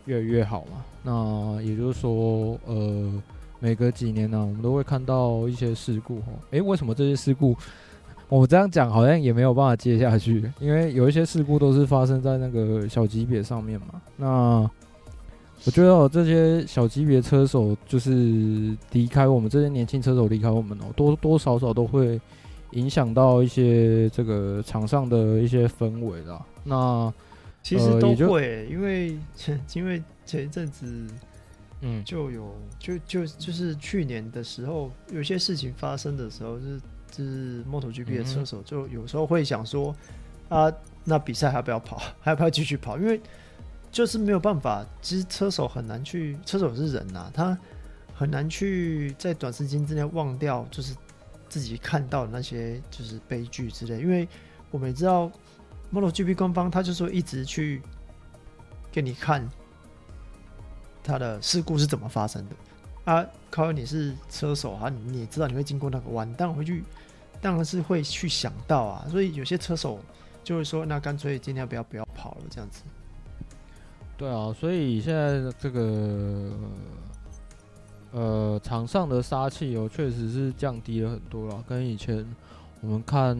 [0.05, 3.13] 越来越好嘛，那也就是说，呃，
[3.59, 6.15] 每隔几年呢、我们都会看到一些事故。
[6.19, 7.55] 哦，诶，为什么这些事故，
[8.27, 10.51] 我这样讲好像也没有办法接下去？
[10.59, 14.01] 因为有一些事故都是发生在那个小级别上面嘛。
[14.17, 14.67] 那
[15.65, 18.11] 我觉得、哦、这些小级别车手就是
[18.91, 22.19] 离开我们，这些年轻车手离开我们哦，多多少少都会
[22.71, 26.43] 影响到一些这个场上的一些氛围啦。
[26.63, 27.13] 那
[27.61, 30.87] 其实都会，因为前因为前一阵子，
[31.81, 39.93] 嗯，就有就就就是去年的时候，有些事情发生的时候，就是就是 MotoGP 的车手就有时候会想说，
[40.47, 40.71] 啊，
[41.03, 42.01] 那比赛还要不要跑？
[42.21, 42.97] 还要不要继续跑？
[42.97, 43.19] 因为
[43.91, 47.57] 就是没有办法，其实车手很难去，车手是人呐，他
[48.13, 50.95] 很难去在短时间之内忘掉，就是
[51.47, 54.27] 自己看到的那些就是悲剧之类，因为
[54.71, 55.31] 我们也知道。
[55.91, 57.81] MotoGP 官方他就说一直去
[58.91, 59.49] 给你看
[61.01, 63.25] 他的事故是怎么发生的啊。
[63.49, 66.83] 靠，你是车手啊，你也知道你会经过那个弯，但回去
[67.41, 69.07] 当然是会去想到啊。
[69.09, 69.99] 所以有些车手
[70.43, 72.83] 就会说，那干脆今天不要不要跑了这样子。
[74.19, 76.51] 对啊，所以现在这个
[78.11, 82.23] 呃场上的杀气哦，确实是降低了很多了，跟以前
[82.81, 83.33] 我们看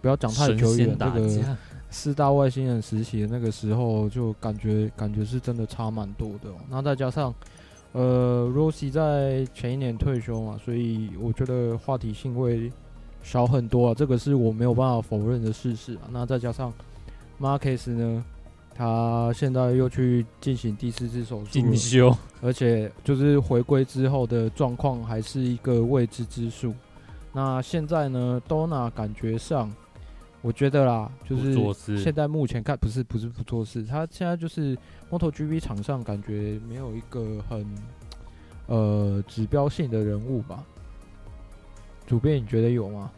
[0.00, 1.56] 不要讲太久远这个。
[1.90, 6.56] 四大外星人时期的那个时候，就感觉感觉是真的差蛮多的喔。
[6.68, 7.32] 那再加上，
[7.92, 12.72] 呃，Rossi 在前一年退休嘛，所以我觉得话题性会
[13.22, 13.94] 少很多啊。
[13.94, 16.10] 这个是我没有办法否认的事实啊。
[16.10, 16.72] 那再加上
[17.40, 18.24] Marcus 呢，
[18.74, 26.74] 他现在又去进行第四次手术，进修，而且就是回归之后的状况还是一个未知之数。
[27.32, 29.72] 那现在呢，Donna 感觉上。
[30.42, 34.76] 我觉得啦，就是现在目前看不是不是不做事，他现在就是
[35.10, 37.66] MotoGP 场上感觉没有一个很
[38.66, 40.62] 呃指标性的人物吧？
[42.06, 43.10] 主编你觉得有吗？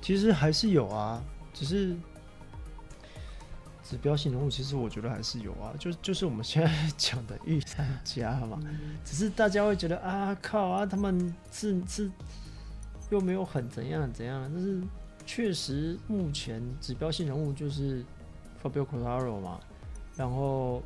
[0.00, 1.20] 其实还是有啊，
[1.52, 1.96] 只是
[3.88, 8.58] 指标性人物，其实我觉得还是有啊，就就是我们现在 讲的御三家嘛，
[9.04, 12.10] 只是大家会觉得啊靠啊，他们是是
[13.10, 14.82] 又没有很怎样怎样，但是。
[15.30, 18.02] 确实，目前指标性人物就是
[18.62, 19.60] Fabio Quartararo 嘛，
[20.16, 20.82] 然后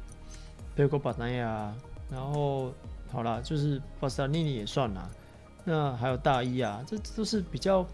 [0.76, 1.70] Pecco Bagnaia，
[2.10, 2.74] 然后
[3.12, 5.08] 好啦，就是巴斯塔尼尼也算啦。
[5.64, 7.86] 那还有大一啊，这都是比较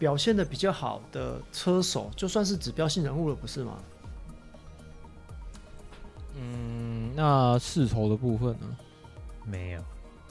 [0.00, 3.78] 表现的比较好的车手，就算是指标性人物了，不是吗？
[6.36, 8.76] 嗯，那世仇的部分呢？
[9.44, 9.80] 没有，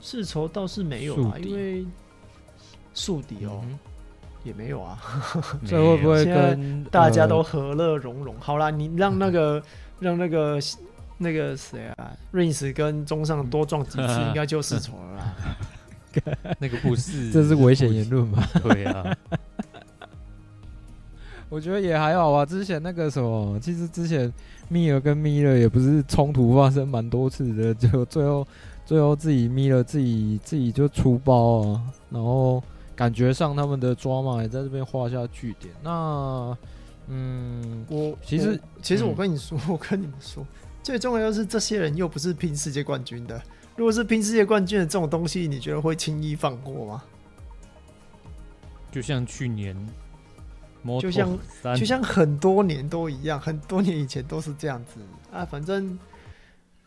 [0.01, 1.85] 世仇倒是没有啊，因为
[2.93, 3.61] 宿敌哦。
[3.63, 3.79] 嗯
[4.43, 4.97] 也没有啊，
[5.67, 8.35] 这会不会跟大家都和乐融融？
[8.39, 9.61] 好啦，你让那个
[10.01, 10.59] 让那个
[11.19, 15.35] 那个谁啊，Rins 跟中上多撞几次， 应该就世仇了啦。
[16.57, 18.49] 那个不是，这是危险言论吧？
[18.63, 19.15] 对啊。
[21.51, 22.45] 我觉得也还好啊。
[22.45, 24.31] 之前那个什么，其实之前
[24.69, 28.47] 米尔跟米勒也不是冲突发生蛮多次的，就最后
[28.85, 32.63] 最后自己米勒自己自己就出包啊，然后
[32.95, 35.73] 感觉上他们的抓马也在这边画下句点。
[35.83, 36.57] 那
[37.07, 40.45] 嗯，我其实其实我跟你说， 我跟你们说，
[40.81, 43.41] 最重要的是这些人又不是拼世界冠军的。
[43.75, 47.03] 如果是拼世界冠军的这种东西，你觉得会轻易放过吗？
[48.89, 49.75] 就像去年，
[51.01, 51.39] 就像
[51.77, 54.99] 就像很多年都一样，很多年以前都是这样子
[55.31, 55.45] 啊。
[55.45, 55.97] 反正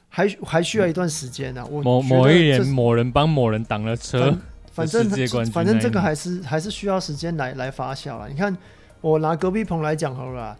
[0.08, 1.68] 还还需要一段时间呢、啊。
[1.70, 4.36] 我某某一年某人帮某人挡了车，
[4.72, 5.08] 反正
[5.52, 8.26] 反正这个还是还是需要时间来来发酵啊。
[8.28, 8.56] 你看，
[9.00, 10.56] 我拿隔壁棚来讲好了，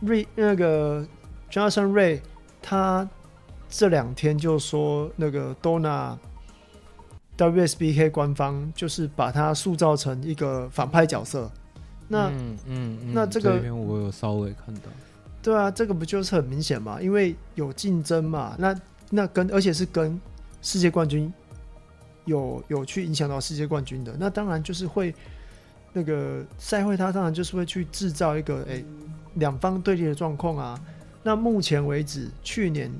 [0.00, 1.06] 瑞那个
[1.50, 2.20] Johnson Ray
[2.62, 3.08] 他
[3.68, 6.16] 这两天就说那个 Donna。
[7.38, 11.48] WSBK 官方就是把他塑造成一个反派角色，
[12.08, 14.82] 那嗯，嗯，嗯，那这个这边我有稍微看到，
[15.42, 17.00] 对啊，这个不就是很明显嘛？
[17.00, 18.74] 因为有竞争嘛，那
[19.10, 20.18] 那跟而且是跟
[20.62, 21.32] 世界冠军
[22.24, 25.14] 有有去影响到世界冠军的，那当然就是会
[25.92, 28.84] 那个赛会，他当然就是会去制造一个诶
[29.34, 30.80] 两方对立的状况啊。
[31.22, 32.90] 那目前为止，去年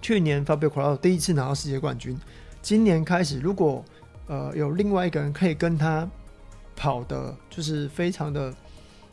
[0.00, 2.18] 去年 Fabio Quartararo 第一次拿到世界冠军。
[2.62, 3.84] 今年开始，如果
[4.26, 6.08] 呃有另外一个人可以跟他
[6.76, 8.52] 跑的，就是非常的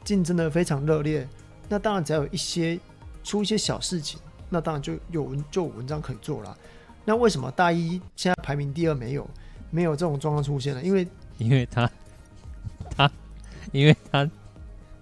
[0.04, 1.28] 竞争的非常热烈，
[1.69, 2.80] 那当然只要有一些
[3.24, 4.19] 出一些小事情，
[4.50, 6.58] 那当然就有文就有文章可以做了。
[7.06, 9.30] 那为什么大一现在排名第二没有
[9.69, 10.82] 没有这种状况出现呢？
[10.84, 11.89] 因为因为他
[12.95, 13.12] 他
[13.71, 14.30] 因为他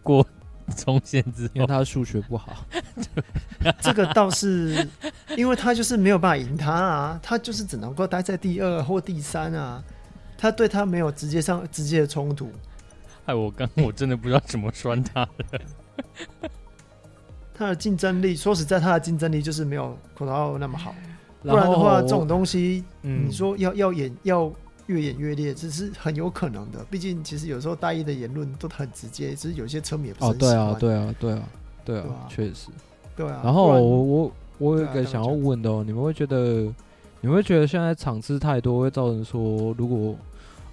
[0.04, 0.26] 过。
[0.78, 2.64] 冲线之后，因为他数学不好，
[3.82, 4.88] 这个倒是，
[5.36, 9.84] 因为他就是没有办法赢他啊，他就是只能够待在第二或第三啊，
[10.40, 12.50] 他对他没有直接上直接的冲突。
[13.26, 15.60] 哎，我刚我真的不知道怎么酸他了。
[17.54, 20.96] 他的竞争力，说实在，他的竞争力就是没有口头那么好。
[21.44, 24.52] 不然的话，这种东西，嗯、你说要要演要。
[24.90, 26.84] 越演越烈，这是很有可能的。
[26.90, 30.58] 毕竟，其实有时候大一的言论都很直接，只是有些车迷也不是很喜欢。
[30.58, 31.50] 哦，对啊，对啊，对啊，
[31.86, 32.70] 对啊，确实。
[33.16, 33.40] 对啊。
[33.44, 36.64] 然后我我我有一个想要问的哦，你们会觉得，
[37.22, 40.16] 你们会觉得现在场次太多会造成说，如果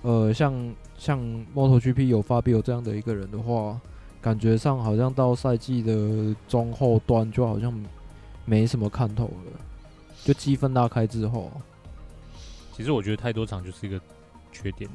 [0.02, 1.18] 呃像像
[1.54, 3.80] MotoGP 有 Fabio 这样的一个人的话，
[4.20, 7.72] 感觉上好像到赛季的中后段就好像
[8.44, 9.61] 没什么看头了，
[10.24, 11.50] 就积分拉开之后。
[12.72, 14.00] 其实我觉得太多场就是一个
[14.52, 14.88] 缺点。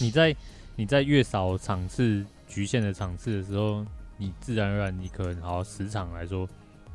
[0.00, 0.34] 你在
[0.74, 3.84] 你在越少场次局限的场次的时候，
[4.16, 6.48] 你自然而然你可能好十场来说，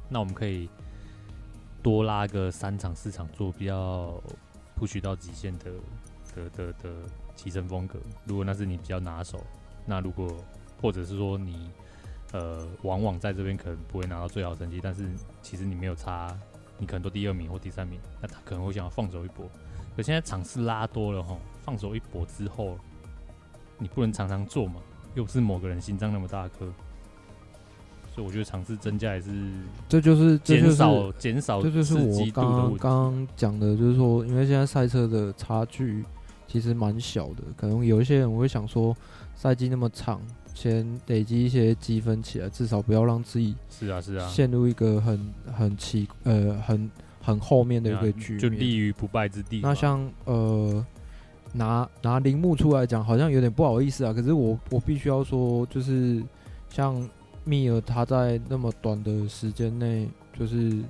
[0.10, 0.68] 那我们可以
[1.82, 4.22] 多拉个三场四场做比较
[4.78, 5.72] push 到极限的
[6.36, 6.90] 的的的
[7.36, 8.00] 骑乘风格。
[8.26, 9.40] 如果那是你比较拿手，
[9.86, 10.36] 那如果
[10.82, 11.70] 或者是说你
[12.32, 15.08] 呃往往在这边可能不会拿到最好成绩，但是
[15.42, 16.36] 其实你没有差，
[16.78, 19.50] 你可能都第二名或第三名，那他可能会想要放手一搏。
[19.96, 22.78] 可现在场次拉多了哈，放手一搏之后，
[23.78, 24.82] 你不能常常做嘛，
[25.14, 26.66] 又不是某个人心脏那么大颗，
[28.14, 29.32] 所以我觉得尝试增加也是，
[29.88, 36.04] 这就是减少减少，这就是我刚刚讲的，就是说，因为现在赛车的差距
[36.54, 38.96] 其实蛮小的，可能有一些人会想说，
[39.36, 40.22] 赛季那么长，
[40.54, 46.88] 先累积一些积分起来，至少不要让自己是啊是啊陷入一个很很奇呃很。
[47.26, 49.62] 很后面的一个局面，就立于不败之地。
[49.64, 50.86] 那像呃，
[51.54, 54.12] 拿拿铃木出来讲，好像有点不好意思啊。
[54.12, 56.22] 可是我我必须要说，就是
[56.70, 57.10] 像
[57.46, 60.84] 密尔他在那么短的时间内，就是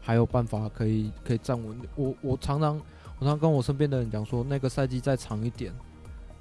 [0.00, 1.76] 还有办法可以可以站稳。
[1.96, 2.80] 我我常常
[3.22, 5.72] 我常常跟我身边的人讲说，那个赛季再长一点，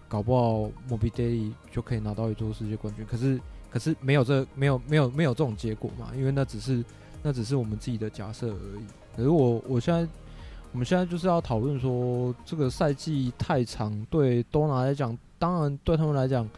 [0.08, 3.06] 搞不好 Morbidelli 就可以拿到一座世界冠军。
[3.06, 3.40] 可是
[3.70, 6.08] 可是没有这没有没有没有这种结果嘛？
[6.16, 6.84] 因为那只是
[7.22, 8.86] 那只是我们自己的假设而已。
[9.16, 10.12] 可是我，我现在，
[10.72, 16.50] 我们现在就是要讨论说，这个赛季太长，对多拿来讲，当然对他们来讲，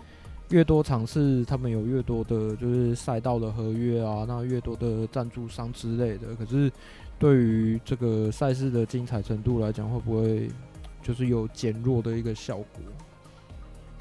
[0.51, 6.33] 越多场次，他们有越多的，就是赛道的合约啊，那越多的赞助商之类的。
[6.35, 6.71] 可是，
[7.19, 10.49] 对于这个赛事的精彩程度来讲，会不会
[11.01, 12.81] 就是有减弱的一个效果？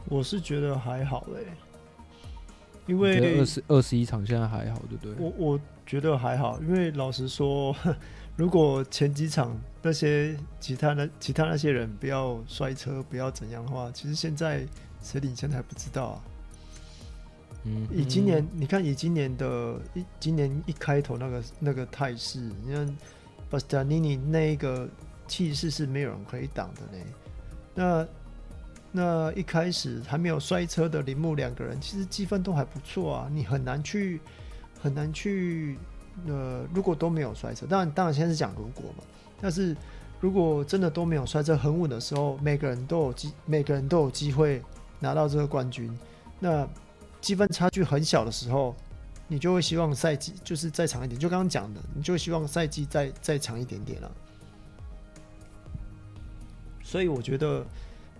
[0.06, 1.46] 我是觉得还好嘞，
[2.86, 5.14] 因为二十二十一场现在还好，对不对？
[5.18, 7.74] 我我觉得还好，因为老实说。
[8.34, 14.66] 如果前几场那些其他的其他那些人不要摔车，不要怎样的话，其实现在
[15.02, 16.24] 谁领先还不知道啊。
[17.64, 22.96] 嗯，以今年你看，以今年的一今年一开头那个那个态势，你看
[23.48, 24.88] 巴斯塔尼尼那一个
[25.28, 27.04] 气势是没有人可以挡的呢。
[27.74, 28.06] 那
[28.90, 33.30] 那一开始还没有摔车的铃木两个人，其实积分都还不错啊。
[33.32, 34.20] 你很难去
[34.80, 35.78] 很难去
[36.26, 39.04] 呃，如果都没有摔车，当然当然现在是讲如果嘛。
[39.40, 39.74] 但是
[40.20, 44.60] 如果真的都没有摔车很稳的时候，每个人都有机每个人都有机会
[44.98, 45.96] 拿到这个冠军。
[46.38, 46.68] 那
[47.22, 48.76] 积分差距很小的时候，
[49.28, 51.18] 你就会希望赛季就是再长一点。
[51.18, 54.12] 就刚刚讲的，你就希望赛季再再长一点点了。
[56.82, 57.64] 所以我觉得。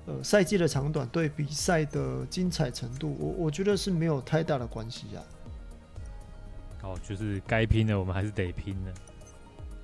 [0.05, 5.23] 呃，赛季的长短对比赛的精彩程度，我我觉得是没有太大的关系啊。
[6.83, 8.93] 哦，就是该拼的，我们还是得拼的。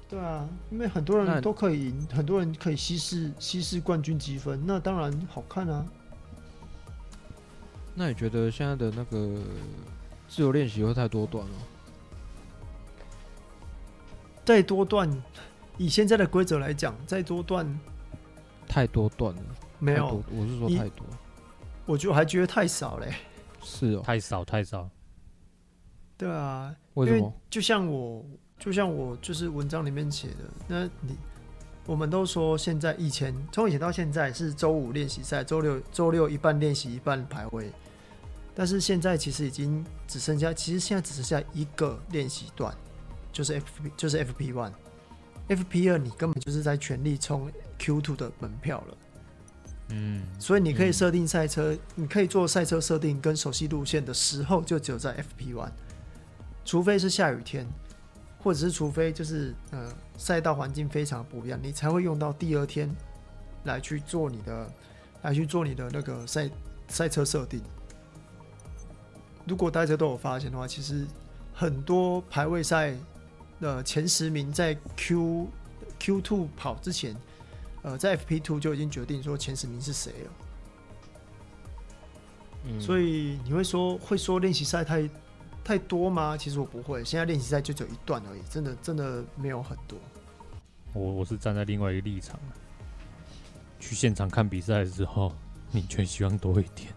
[0.09, 5.87] 对啊，因为很多人都可以赢，很多人可以稀释稀释冠军积分，那当然好看啊。
[7.99, 9.37] 那你觉得现在的那个
[10.29, 11.53] 自由练习会太多段了？
[14.45, 15.11] 再多段，
[15.77, 17.67] 以现在的规则来讲，再多段，
[18.69, 19.43] 太多段了。
[19.81, 21.05] 没有，我是说太多，
[21.87, 23.13] 我就还觉得太少嘞。
[23.65, 24.89] 是哦，太少太少。
[26.17, 27.35] 对啊，为什么？
[27.51, 28.25] 就像我，
[28.61, 31.19] 就像我，就是文章里面写的，那你
[31.85, 37.73] 我们都说现在以前从以前到现在是周五练习赛，周六周六一半练习一半排位，
[38.59, 42.77] 但是现在其实已经只剩下，其实现在只剩下一个练习段，
[43.31, 47.49] 就是 FP 就是 FP one，FP 二你根本就是在全力冲
[47.79, 48.97] Q two 的门票了。
[49.91, 55.71] 嗯，所以你可以设定赛车，嗯、你可以做赛车设定跟熟悉路线的时候，就只有在 FP one，
[56.65, 57.65] 除非是下雨天，
[58.43, 62.93] 或者是除非就是呃赛道环境非常不一样，你才会用到第二天
[63.63, 64.69] 来去做你的，
[65.23, 66.51] 来去做你的那个赛
[66.89, 67.63] 赛车设定。
[69.49, 71.07] 如果大家都有发现的话，其实
[71.55, 72.95] 很多排位赛
[73.61, 75.49] 的前十名在 Q
[75.99, 77.17] Q two 跑之前。
[77.83, 80.31] 呃，在 FP Two 就已经决定说前十名是谁了，
[82.65, 85.09] 嗯，所以你会说会说练习赛太
[85.63, 86.37] 太多吗？
[86.37, 89.97] 其实我不会，现在练习赛就只有一段而已，真的真的没有很多。
[90.93, 92.39] 我我是站在另外一个立场，
[93.79, 95.33] 去现场看比赛的时候，
[95.71, 96.93] 你全希望多一点，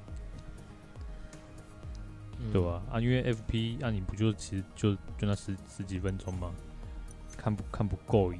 [2.43, 2.81] 嗯、对吧？
[2.91, 6.51] 啊，因为 FP 那、啊、你不就其实就就那十十几分钟吗？
[7.37, 8.39] 看不看不够瘾。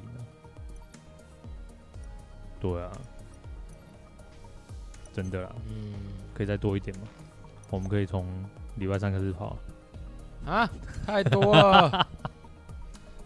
[2.60, 2.92] 对啊，
[5.12, 5.92] 真的啊，嗯，
[6.32, 7.04] 可以再多一点吗？
[7.70, 8.26] 我们可以从
[8.76, 9.56] 礼拜三开始跑
[10.46, 10.68] 啊，
[11.06, 12.06] 太多了，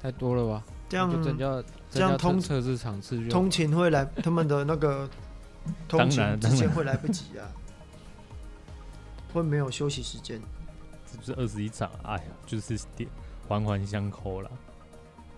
[0.01, 0.64] 太多了吧？
[0.89, 5.09] 这样增加这样通测试场次，通勤会来，他们的那个
[5.89, 7.45] 通勤之前会来不及啊，
[9.35, 10.41] 会没有休息时间，
[11.16, 11.90] 是不是二十一场？
[12.02, 13.08] 哎呀，就是点
[13.48, 14.50] 环环相扣啦，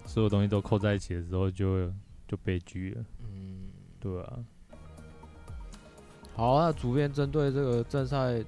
[0.04, 1.94] 所有东西都扣在一起的时候就，就
[2.28, 3.04] 就悲剧了。
[3.22, 3.68] 嗯
[4.00, 4.38] 对啊，
[6.34, 8.44] 好，那主编针对这个正赛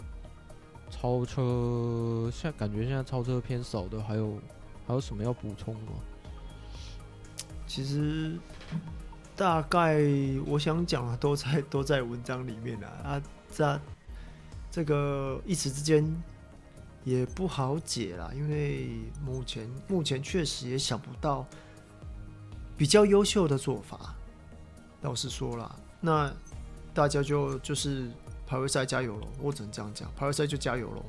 [0.90, 4.38] 超车，现在感觉现在超车偏少的，还有
[4.86, 5.92] 还有什么要补充吗？
[7.66, 8.38] 其实
[9.36, 10.00] 大概
[10.46, 13.22] 我想讲的都在都在文章里面了啊，
[13.52, 13.80] 这
[14.70, 16.04] 这个一时之间
[17.04, 18.90] 也不好解啦，因为
[19.24, 21.46] 目前目前确实也想不到
[22.76, 24.14] 比较优秀的做法。
[25.02, 26.30] 老实说啦，那
[26.92, 28.10] 大家就就是
[28.46, 29.26] 排位赛加油喽！
[29.40, 31.02] 我只能这样讲，排位赛就加油喽。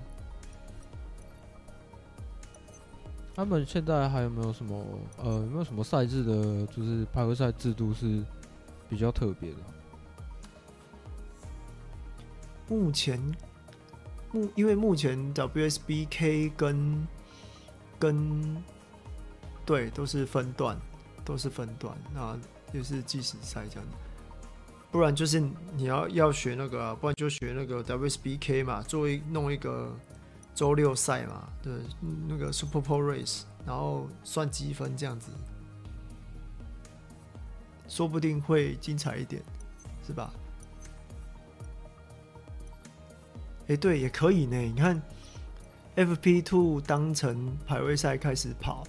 [3.34, 4.86] 他们现在还有没有什么
[5.18, 8.24] 呃，有没有什么赛制的，就是排位赛制度是
[8.90, 9.58] 比较特别的？
[12.68, 13.20] 目前
[14.32, 17.08] 目因为目前 WSBK 跟
[18.00, 18.64] 跟
[19.66, 20.78] 对都是分段，
[21.24, 22.38] 都是分段那。
[22.74, 23.86] 就是计时赛这样，
[24.92, 25.42] 不然就是
[25.76, 29.94] 你要要学那个、不然就学那个 WSBK 嘛，做一弄一个
[30.56, 31.74] 周六赛嘛，对，
[32.30, 35.32] 那个 Super Pole Race，然后算积分这样子，
[37.90, 39.44] 说不定会精彩一点，
[40.08, 40.32] 是吧？
[43.72, 44.58] 哎、欸，对，也可以呢。
[44.58, 45.02] 你看
[45.96, 48.84] ，FP Two 当成排位赛开始跑，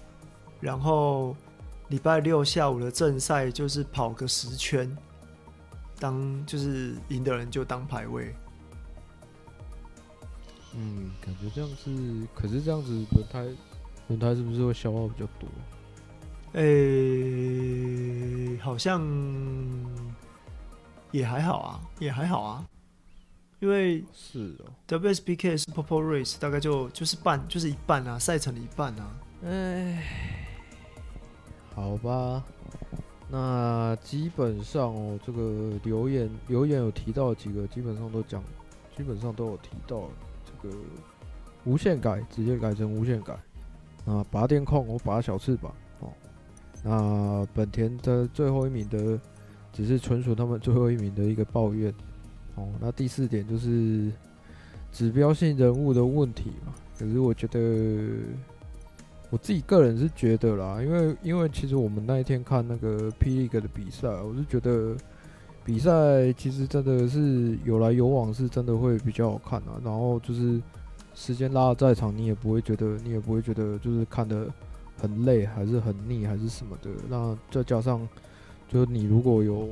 [0.59, 1.35] 然后。
[1.89, 4.89] 礼拜六下午的正赛就是跑个十圈，
[5.99, 8.33] 当就是赢的人就当排位。
[10.73, 13.45] 嗯，感觉这样子，可是这样子轮胎
[14.07, 15.47] 轮胎是不是会消耗比较多？
[16.53, 16.63] 诶、
[18.55, 19.05] 欸，好像
[21.11, 22.65] 也还好啊，也还好啊，
[23.63, 29.15] 因为是哦，WSBK 是 Purple Race，大概就就是半，就是一半啊，赛程的一半啊。
[29.45, 30.03] 哎。
[31.73, 32.43] 好吧，
[33.29, 38.43] 那基本上哦，这个留言留言有提到几个，基本上都讲，
[38.97, 40.09] 基本上都有提到
[40.43, 40.75] 这个
[41.63, 43.33] 无限改，直接改成无限改。
[44.05, 46.11] 啊，拔电控，我拔小翅膀哦。
[46.83, 49.17] 那本田的最后一名的，
[49.71, 51.93] 只是纯属他们最后一名的一个抱怨
[52.55, 52.67] 哦。
[52.79, 54.11] 那第四点就是
[54.91, 56.73] 指标性人物的问题嘛。
[56.97, 57.59] 可是我觉得，
[59.29, 64.95] 我自己个人是觉得啦，因为因为其实我们那一天看那个霹雳哥的比赛，我是觉得
[65.65, 69.81] 比赛其实真的是有来有往，是真的会比较好看啊。
[69.83, 70.61] 然后就是
[71.15, 74.47] 时间拉的再长，你也不会觉得，你也不会觉得就是看得
[75.01, 76.89] 很累，还是很腻，还是什么的。
[77.09, 78.07] 那再加上，
[78.69, 79.67] 就是你如果有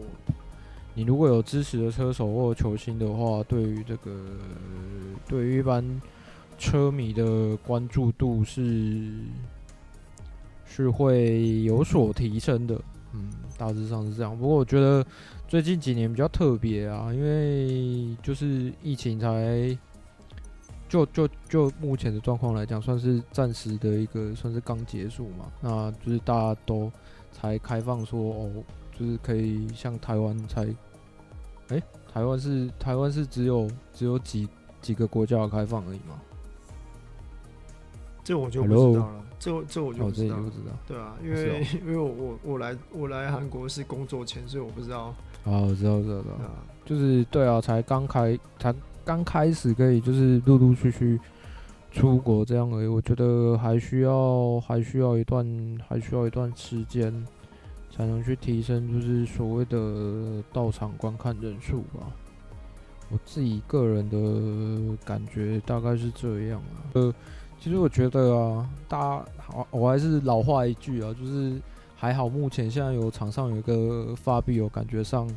[0.94, 4.12] 你如果有支持的车手或球星的话，对于这个
[5.28, 6.02] 对于一般。
[6.64, 9.12] 车迷的关注度是
[10.64, 12.80] 是会有所提升的，
[13.14, 14.38] 嗯，大致上是这样。
[14.38, 15.04] 不过我觉得
[15.48, 19.76] 最近几年比较特别啊，因为就是疫情才
[20.88, 25.52] 就就就目前的状况来讲，算是暂时的一个，算是刚结束嘛。
[25.62, 26.92] 那就是大家都
[27.32, 28.52] 才开放说哦，
[29.02, 30.68] 就是可以像台湾才，
[31.70, 31.82] 哎，
[32.14, 34.48] 台湾是台湾是只有只有几
[34.80, 36.22] 几个国家的开放而已吗。
[38.24, 39.24] 这我就不知道了?
[39.40, 45.16] 这这我就不知道，哦、不知道对啊，因为、哦、因为 我我我来我来韩国是工作前，所以我不知道。
[45.44, 46.36] 啊，我知道，知道，知道，
[46.86, 48.72] 就是对啊，才刚开，才
[49.04, 51.20] 刚开始可以，就是陆陆续续
[51.92, 52.86] 出国这样而已。
[52.86, 55.44] 我觉得还需要还需要一段
[55.88, 57.12] 还需要一段时间，
[58.02, 62.08] 才能去提升，就是所谓的到场观看人数吧。
[63.12, 67.14] 我自己个人的感觉大概是这样啊，呃。
[67.60, 71.62] 其实我觉得啊，大家好，我还是老话一句啊，就是
[71.96, 75.30] 还好，目前现在有场上有一个发币，有感觉上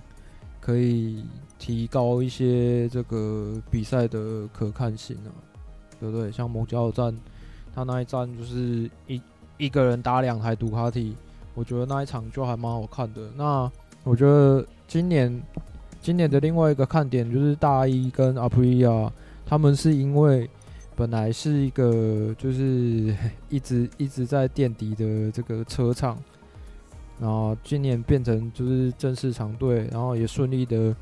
[0.58, 1.22] 可以
[1.58, 5.28] 提高一些这个比赛的可看性啊，
[6.00, 6.32] 对不对？
[6.32, 7.14] 像蒙加尔站，
[7.74, 9.20] 他那一站就是一
[9.58, 11.14] 一个人打两台杜卡迪，
[11.55, 13.22] 我觉得那一场就还蛮好看的。
[13.36, 13.70] 那
[14.02, 15.42] 我觉得今年
[16.00, 19.12] 今年的另外一个看点就是大一跟阿普利亚，
[19.46, 20.48] 他们是因为。
[20.96, 23.12] 本来是一个就是
[23.48, 26.16] 一直 一直在垫底的这个车厂，
[27.18, 30.94] 然后今年变成就是正式长队，然后也顺利的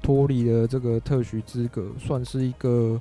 [0.00, 3.00] 脱离了这个特许资格，算是一个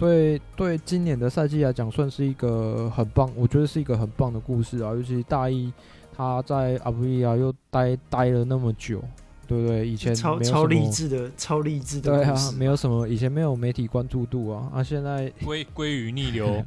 [0.00, 5.72] 对对今年的赛季来讲，算是一个很棒，我觉得是一个很棒的故事啊，尤其大一
[6.16, 9.00] 他在阿布利亚又待待了那么久。
[9.46, 9.84] 对不对？
[9.84, 12.12] 以前超超励志的，超励志的。
[12.12, 16.64] 对啊，没有什么，以前没有媒体关注度啊，啊，现在归归于逆 流，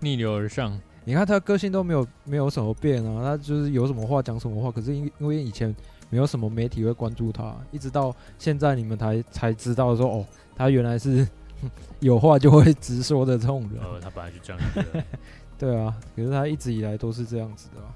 [0.00, 0.76] 逆流而上。
[1.04, 4.68] 你看他个性都没有没有什么变啊，他就是有什么话讲什么话。
[4.68, 5.72] 可是因因为以前
[6.10, 10.26] 没有什么媒体会关注他，一直到现在你们才才知道说哦，
[10.56, 11.24] 他原来是
[12.00, 13.82] 有话就会直说的这种人。
[13.82, 15.04] 呃，他本来就这样子。
[15.58, 17.94] 对啊，可是他一直以来都是这样子的啊。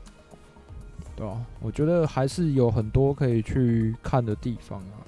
[1.16, 5.03] 对啊，我觉得还是有很多可以去看的地方啊，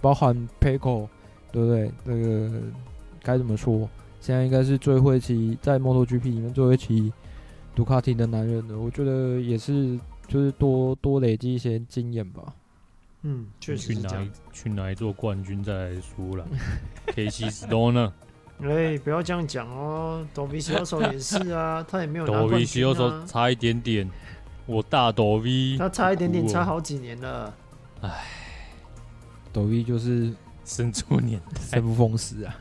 [0.00, 1.06] 包含 Pecco，
[1.52, 1.92] 对不对？
[2.04, 2.50] 那个
[3.22, 3.88] 该怎么说？
[4.18, 7.12] 现在应该是最会骑在 MotoGP 里面最会骑
[7.74, 8.78] 杜卡迪的男人了。
[8.78, 12.52] 我觉得也是，就是多多累积一些经验吧。
[13.28, 16.46] 嗯，确实去拿去拿一座冠军再来输了
[17.08, 18.12] ，Casey Stoner。
[18.62, 22.92] 哎、欸，不要这样讲哦，Dovizioso 也是啊，他也没有拿冠军啊。
[22.92, 24.08] Dovizioso 差一点点。
[24.64, 27.52] 我大抖 V，他差一点点，差好几年了。
[28.00, 28.24] 唉，
[29.52, 30.32] 抖 V 就是
[30.64, 32.56] 生出年生不逢时啊。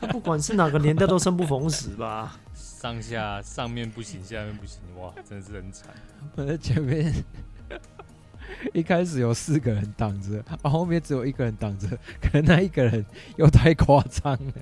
[0.00, 2.36] 他不管是哪个年代都生不逢时吧。
[2.52, 5.88] 上下上面不行，下面不行，哇，真的是很惨。
[6.36, 7.12] 我在前面
[8.72, 11.88] 一开始有四个人挡着，然后后面只有一个人挡着，
[12.20, 13.04] 可能那一个人
[13.36, 14.52] 又太夸张了。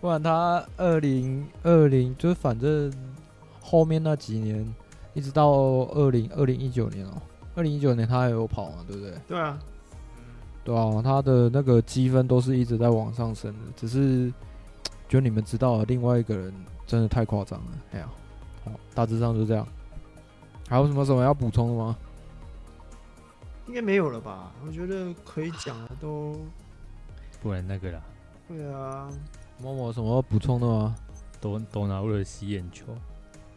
[0.00, 2.92] 不然他二零二零就是反正。
[3.66, 4.62] 后面那几年，
[5.14, 5.50] 一直到
[5.94, 7.22] 二零二零一九年哦、喔，
[7.54, 9.14] 二零一九年他还有跑嘛，对不对？
[9.26, 9.58] 对啊，
[10.62, 14.30] 对啊，他的那个积分都是一直在往上升的，只是
[15.08, 16.52] 就你们知道，另外一个人
[16.86, 18.08] 真的太夸张了，哎呀，
[18.66, 19.66] 好，大致上就这样。
[20.68, 21.96] 还有什么什么要补充的吗？
[23.66, 24.52] 应该没有了吧？
[24.66, 26.38] 我觉得可以讲的都，
[27.42, 28.02] 不然那个啦。
[28.48, 29.08] 对啊，
[29.60, 30.94] 某某什么要补充的吗？
[31.40, 32.84] 都都拿为了吸眼球。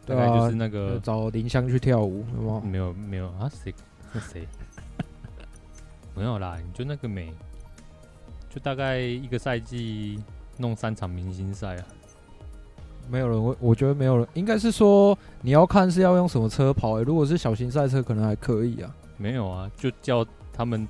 [0.06, 2.24] 大概就是那个找林香去跳舞，
[2.62, 3.50] 没有没有啊？
[3.52, 3.74] 谁？
[4.14, 4.48] 是谁？
[6.16, 7.34] 没有啦，你就那个美，
[8.48, 10.18] 就大概一个赛季
[10.56, 11.84] 弄三场明星赛啊。
[13.10, 17.02] 没有人会，我觉得没有人，应该是说你要看是要用什么车跑、欸。
[17.02, 18.94] 如果是小型赛车，可能还可以啊。
[19.16, 20.86] 没有啊，就叫他们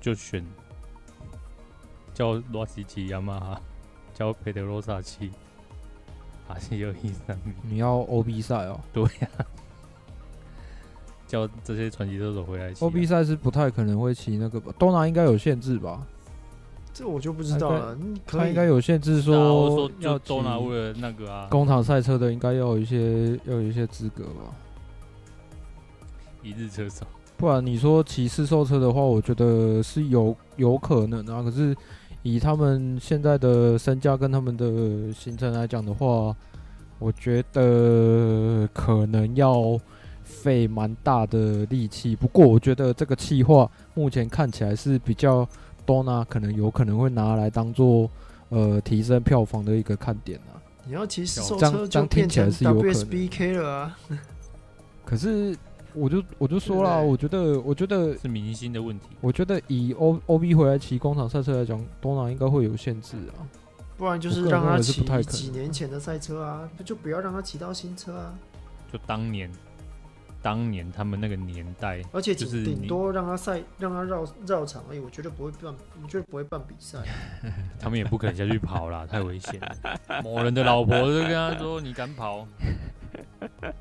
[0.00, 0.44] 就选
[2.14, 3.60] 叫罗西奇、雅马哈，
[4.14, 5.30] 叫佩德罗萨奇，
[6.48, 7.36] 还是有意思。
[7.62, 8.80] 你要 OB 赛哦？
[8.92, 9.44] 对呀、啊，
[11.26, 12.88] 叫这些传奇车手回来骑、啊。
[12.88, 14.72] OB 赛是不太可能会骑那个吧？
[14.78, 16.06] 东南应该有限制吧？
[16.92, 17.96] 这我就不知道了。
[18.26, 24.52] 他应该有限制说，说要都拿为了那个啊，工厂赛车的应该要有一些要有一些资格吧。
[26.42, 31.42] 一日车手，不然你说骑试售车的话，我觉得是有有可能啊。
[31.42, 31.76] 可是
[32.22, 36.34] 以他们现在的身价跟他们的行程来讲的话，
[36.98, 39.78] 我觉得可能要
[40.24, 42.16] 费蛮大的力气。
[42.16, 45.48] 不过我觉得这个计划目前看起来是比较。
[45.88, 48.10] 多呢，可能有可能会拿来当做
[48.50, 50.60] 呃提升票房的一个看点啊。
[50.84, 53.98] 你要骑试售车就听起来是有可能 WSBK 了啊。
[55.06, 55.56] 可是
[55.94, 59.06] 我就我就说了，我觉得我觉得是明星的问题。
[59.22, 63.40] 我觉得以 O O B 回来骑工厂赛车来讲，多拿应该会有限制啊。
[63.96, 68.34] 不然就是让他骑几年前的赛车啊，就不要让他骑到新车啊。
[68.92, 69.50] 就当年。
[70.48, 74.98] 当年他们那个年代，而且就是顶多让他赛，让他绕绕场而已。
[74.98, 77.00] 我绝对不会办，我绝对不会办比赛。
[77.78, 80.22] 他们也不可能下去跑啦， 太危险了。
[80.24, 82.48] 某人的老婆就跟他说：“你敢跑？”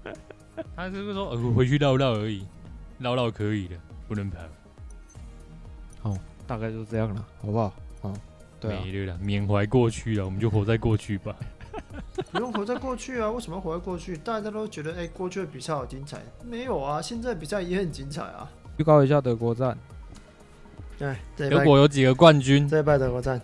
[0.76, 2.46] 他就是说：“呃，回去绕绕而已，
[3.00, 4.40] 绕绕可以的，不能跑。”
[6.04, 7.74] 好，大概就这样了，好不好？
[8.02, 8.14] 好，
[8.60, 11.34] 对啊，没了啦，缅怀过去了，我们就活在过去吧。
[12.32, 13.30] 不用活在过去啊！
[13.32, 14.18] 为什么要活在过去？
[14.18, 16.20] 大家都觉得，哎、欸，过去的比赛好精彩。
[16.44, 18.50] 没有啊，现在比赛也很精彩啊！
[18.78, 19.78] 预告一下德国站。
[20.98, 21.16] 对，
[21.50, 22.68] 德国有几个冠军？
[22.68, 23.40] 这一拜德国站。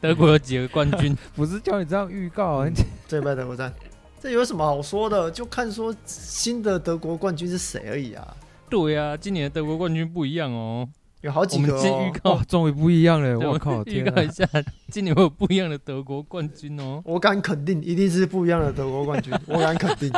[0.00, 1.16] 德国有几个冠军？
[1.34, 2.70] 不是叫你这样预告啊！
[3.08, 3.72] 这一拜德国站，
[4.20, 5.30] 这有什么好说的？
[5.30, 8.36] 就看说新的德国冠军是谁而已啊！
[8.68, 10.88] 对啊，今年的德国冠军不一样哦。
[11.24, 13.38] 有好几个哦，预告终于不一样了！
[13.48, 14.46] 我靠，预告一下，
[14.92, 17.00] 今年会有不一样的德国冠军哦！
[17.02, 20.12] 我敢肯定，一定是不一样的德国冠军， 我敢肯定。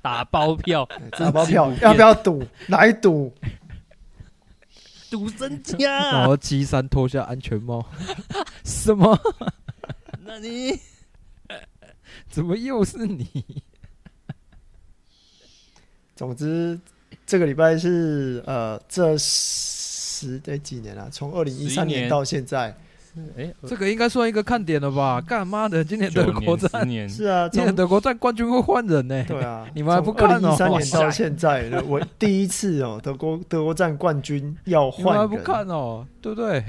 [0.00, 2.42] 打包票，打包票，要不要赌？
[2.68, 3.30] 来赌，
[5.10, 5.76] 赌身家。
[6.10, 7.84] 然后七三脱下安全帽，
[8.64, 9.18] 什么？
[10.24, 10.80] 那你
[12.30, 13.44] 怎么又是你？
[16.16, 16.80] 总之。
[17.26, 21.08] 这个礼拜是呃，这十得几年了？
[21.10, 22.76] 从二零一三年到现在，
[23.36, 25.20] 哎，这个应该算一个看点了吧？
[25.20, 25.84] 干嘛的？
[25.84, 29.24] 今年德国站是啊，今年德国站冠军会换人呢？
[29.26, 30.52] 对啊，你们还不看哦？
[30.52, 36.06] 一三年到现在，我第一次哦，德国德国站冠军要换人，还不看哦？
[36.20, 36.64] 对不对？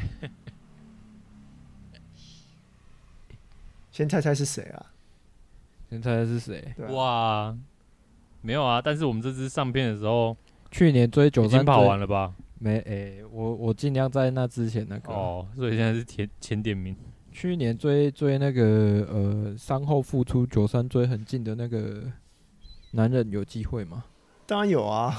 [3.91, 4.85] 先猜猜是谁啊？
[5.89, 6.73] 先猜猜是谁？
[6.89, 7.53] 哇，
[8.41, 8.81] 没有啊！
[8.81, 10.35] 但是我们这支上片的时候。
[10.71, 12.33] 去年追九三跑完了吧？
[12.57, 16.95] 没，诶、欸，我我尽量在那之前那个哦，所以现在是前前点名。
[17.31, 18.63] 去年追追那个
[19.09, 22.03] 呃，伤后复出九三追很近的那个
[22.91, 24.05] 男人有机会吗？
[24.45, 25.15] 当然有啊，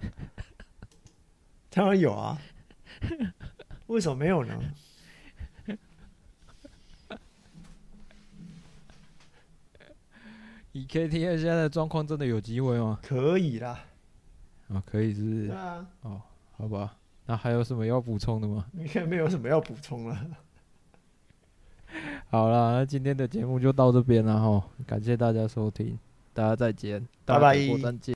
[1.70, 2.38] 当然有啊，
[3.86, 4.54] 为什么没有呢？
[10.72, 12.98] 以 KTM 现在的状况，真的有机会吗？
[13.02, 13.80] 可以啦。
[14.68, 15.46] 啊，可以是不是？
[15.48, 15.86] 对啊。
[16.02, 16.20] 哦，
[16.56, 16.96] 好吧，
[17.26, 18.64] 那还有什么要补充的吗？
[18.74, 20.16] 应该没有什么要补充了。
[22.30, 25.98] 好了，那今天的节目就到这边了哈，感谢大家收听，
[26.32, 27.56] 大家再见，拜拜。
[27.56, 28.00] 见。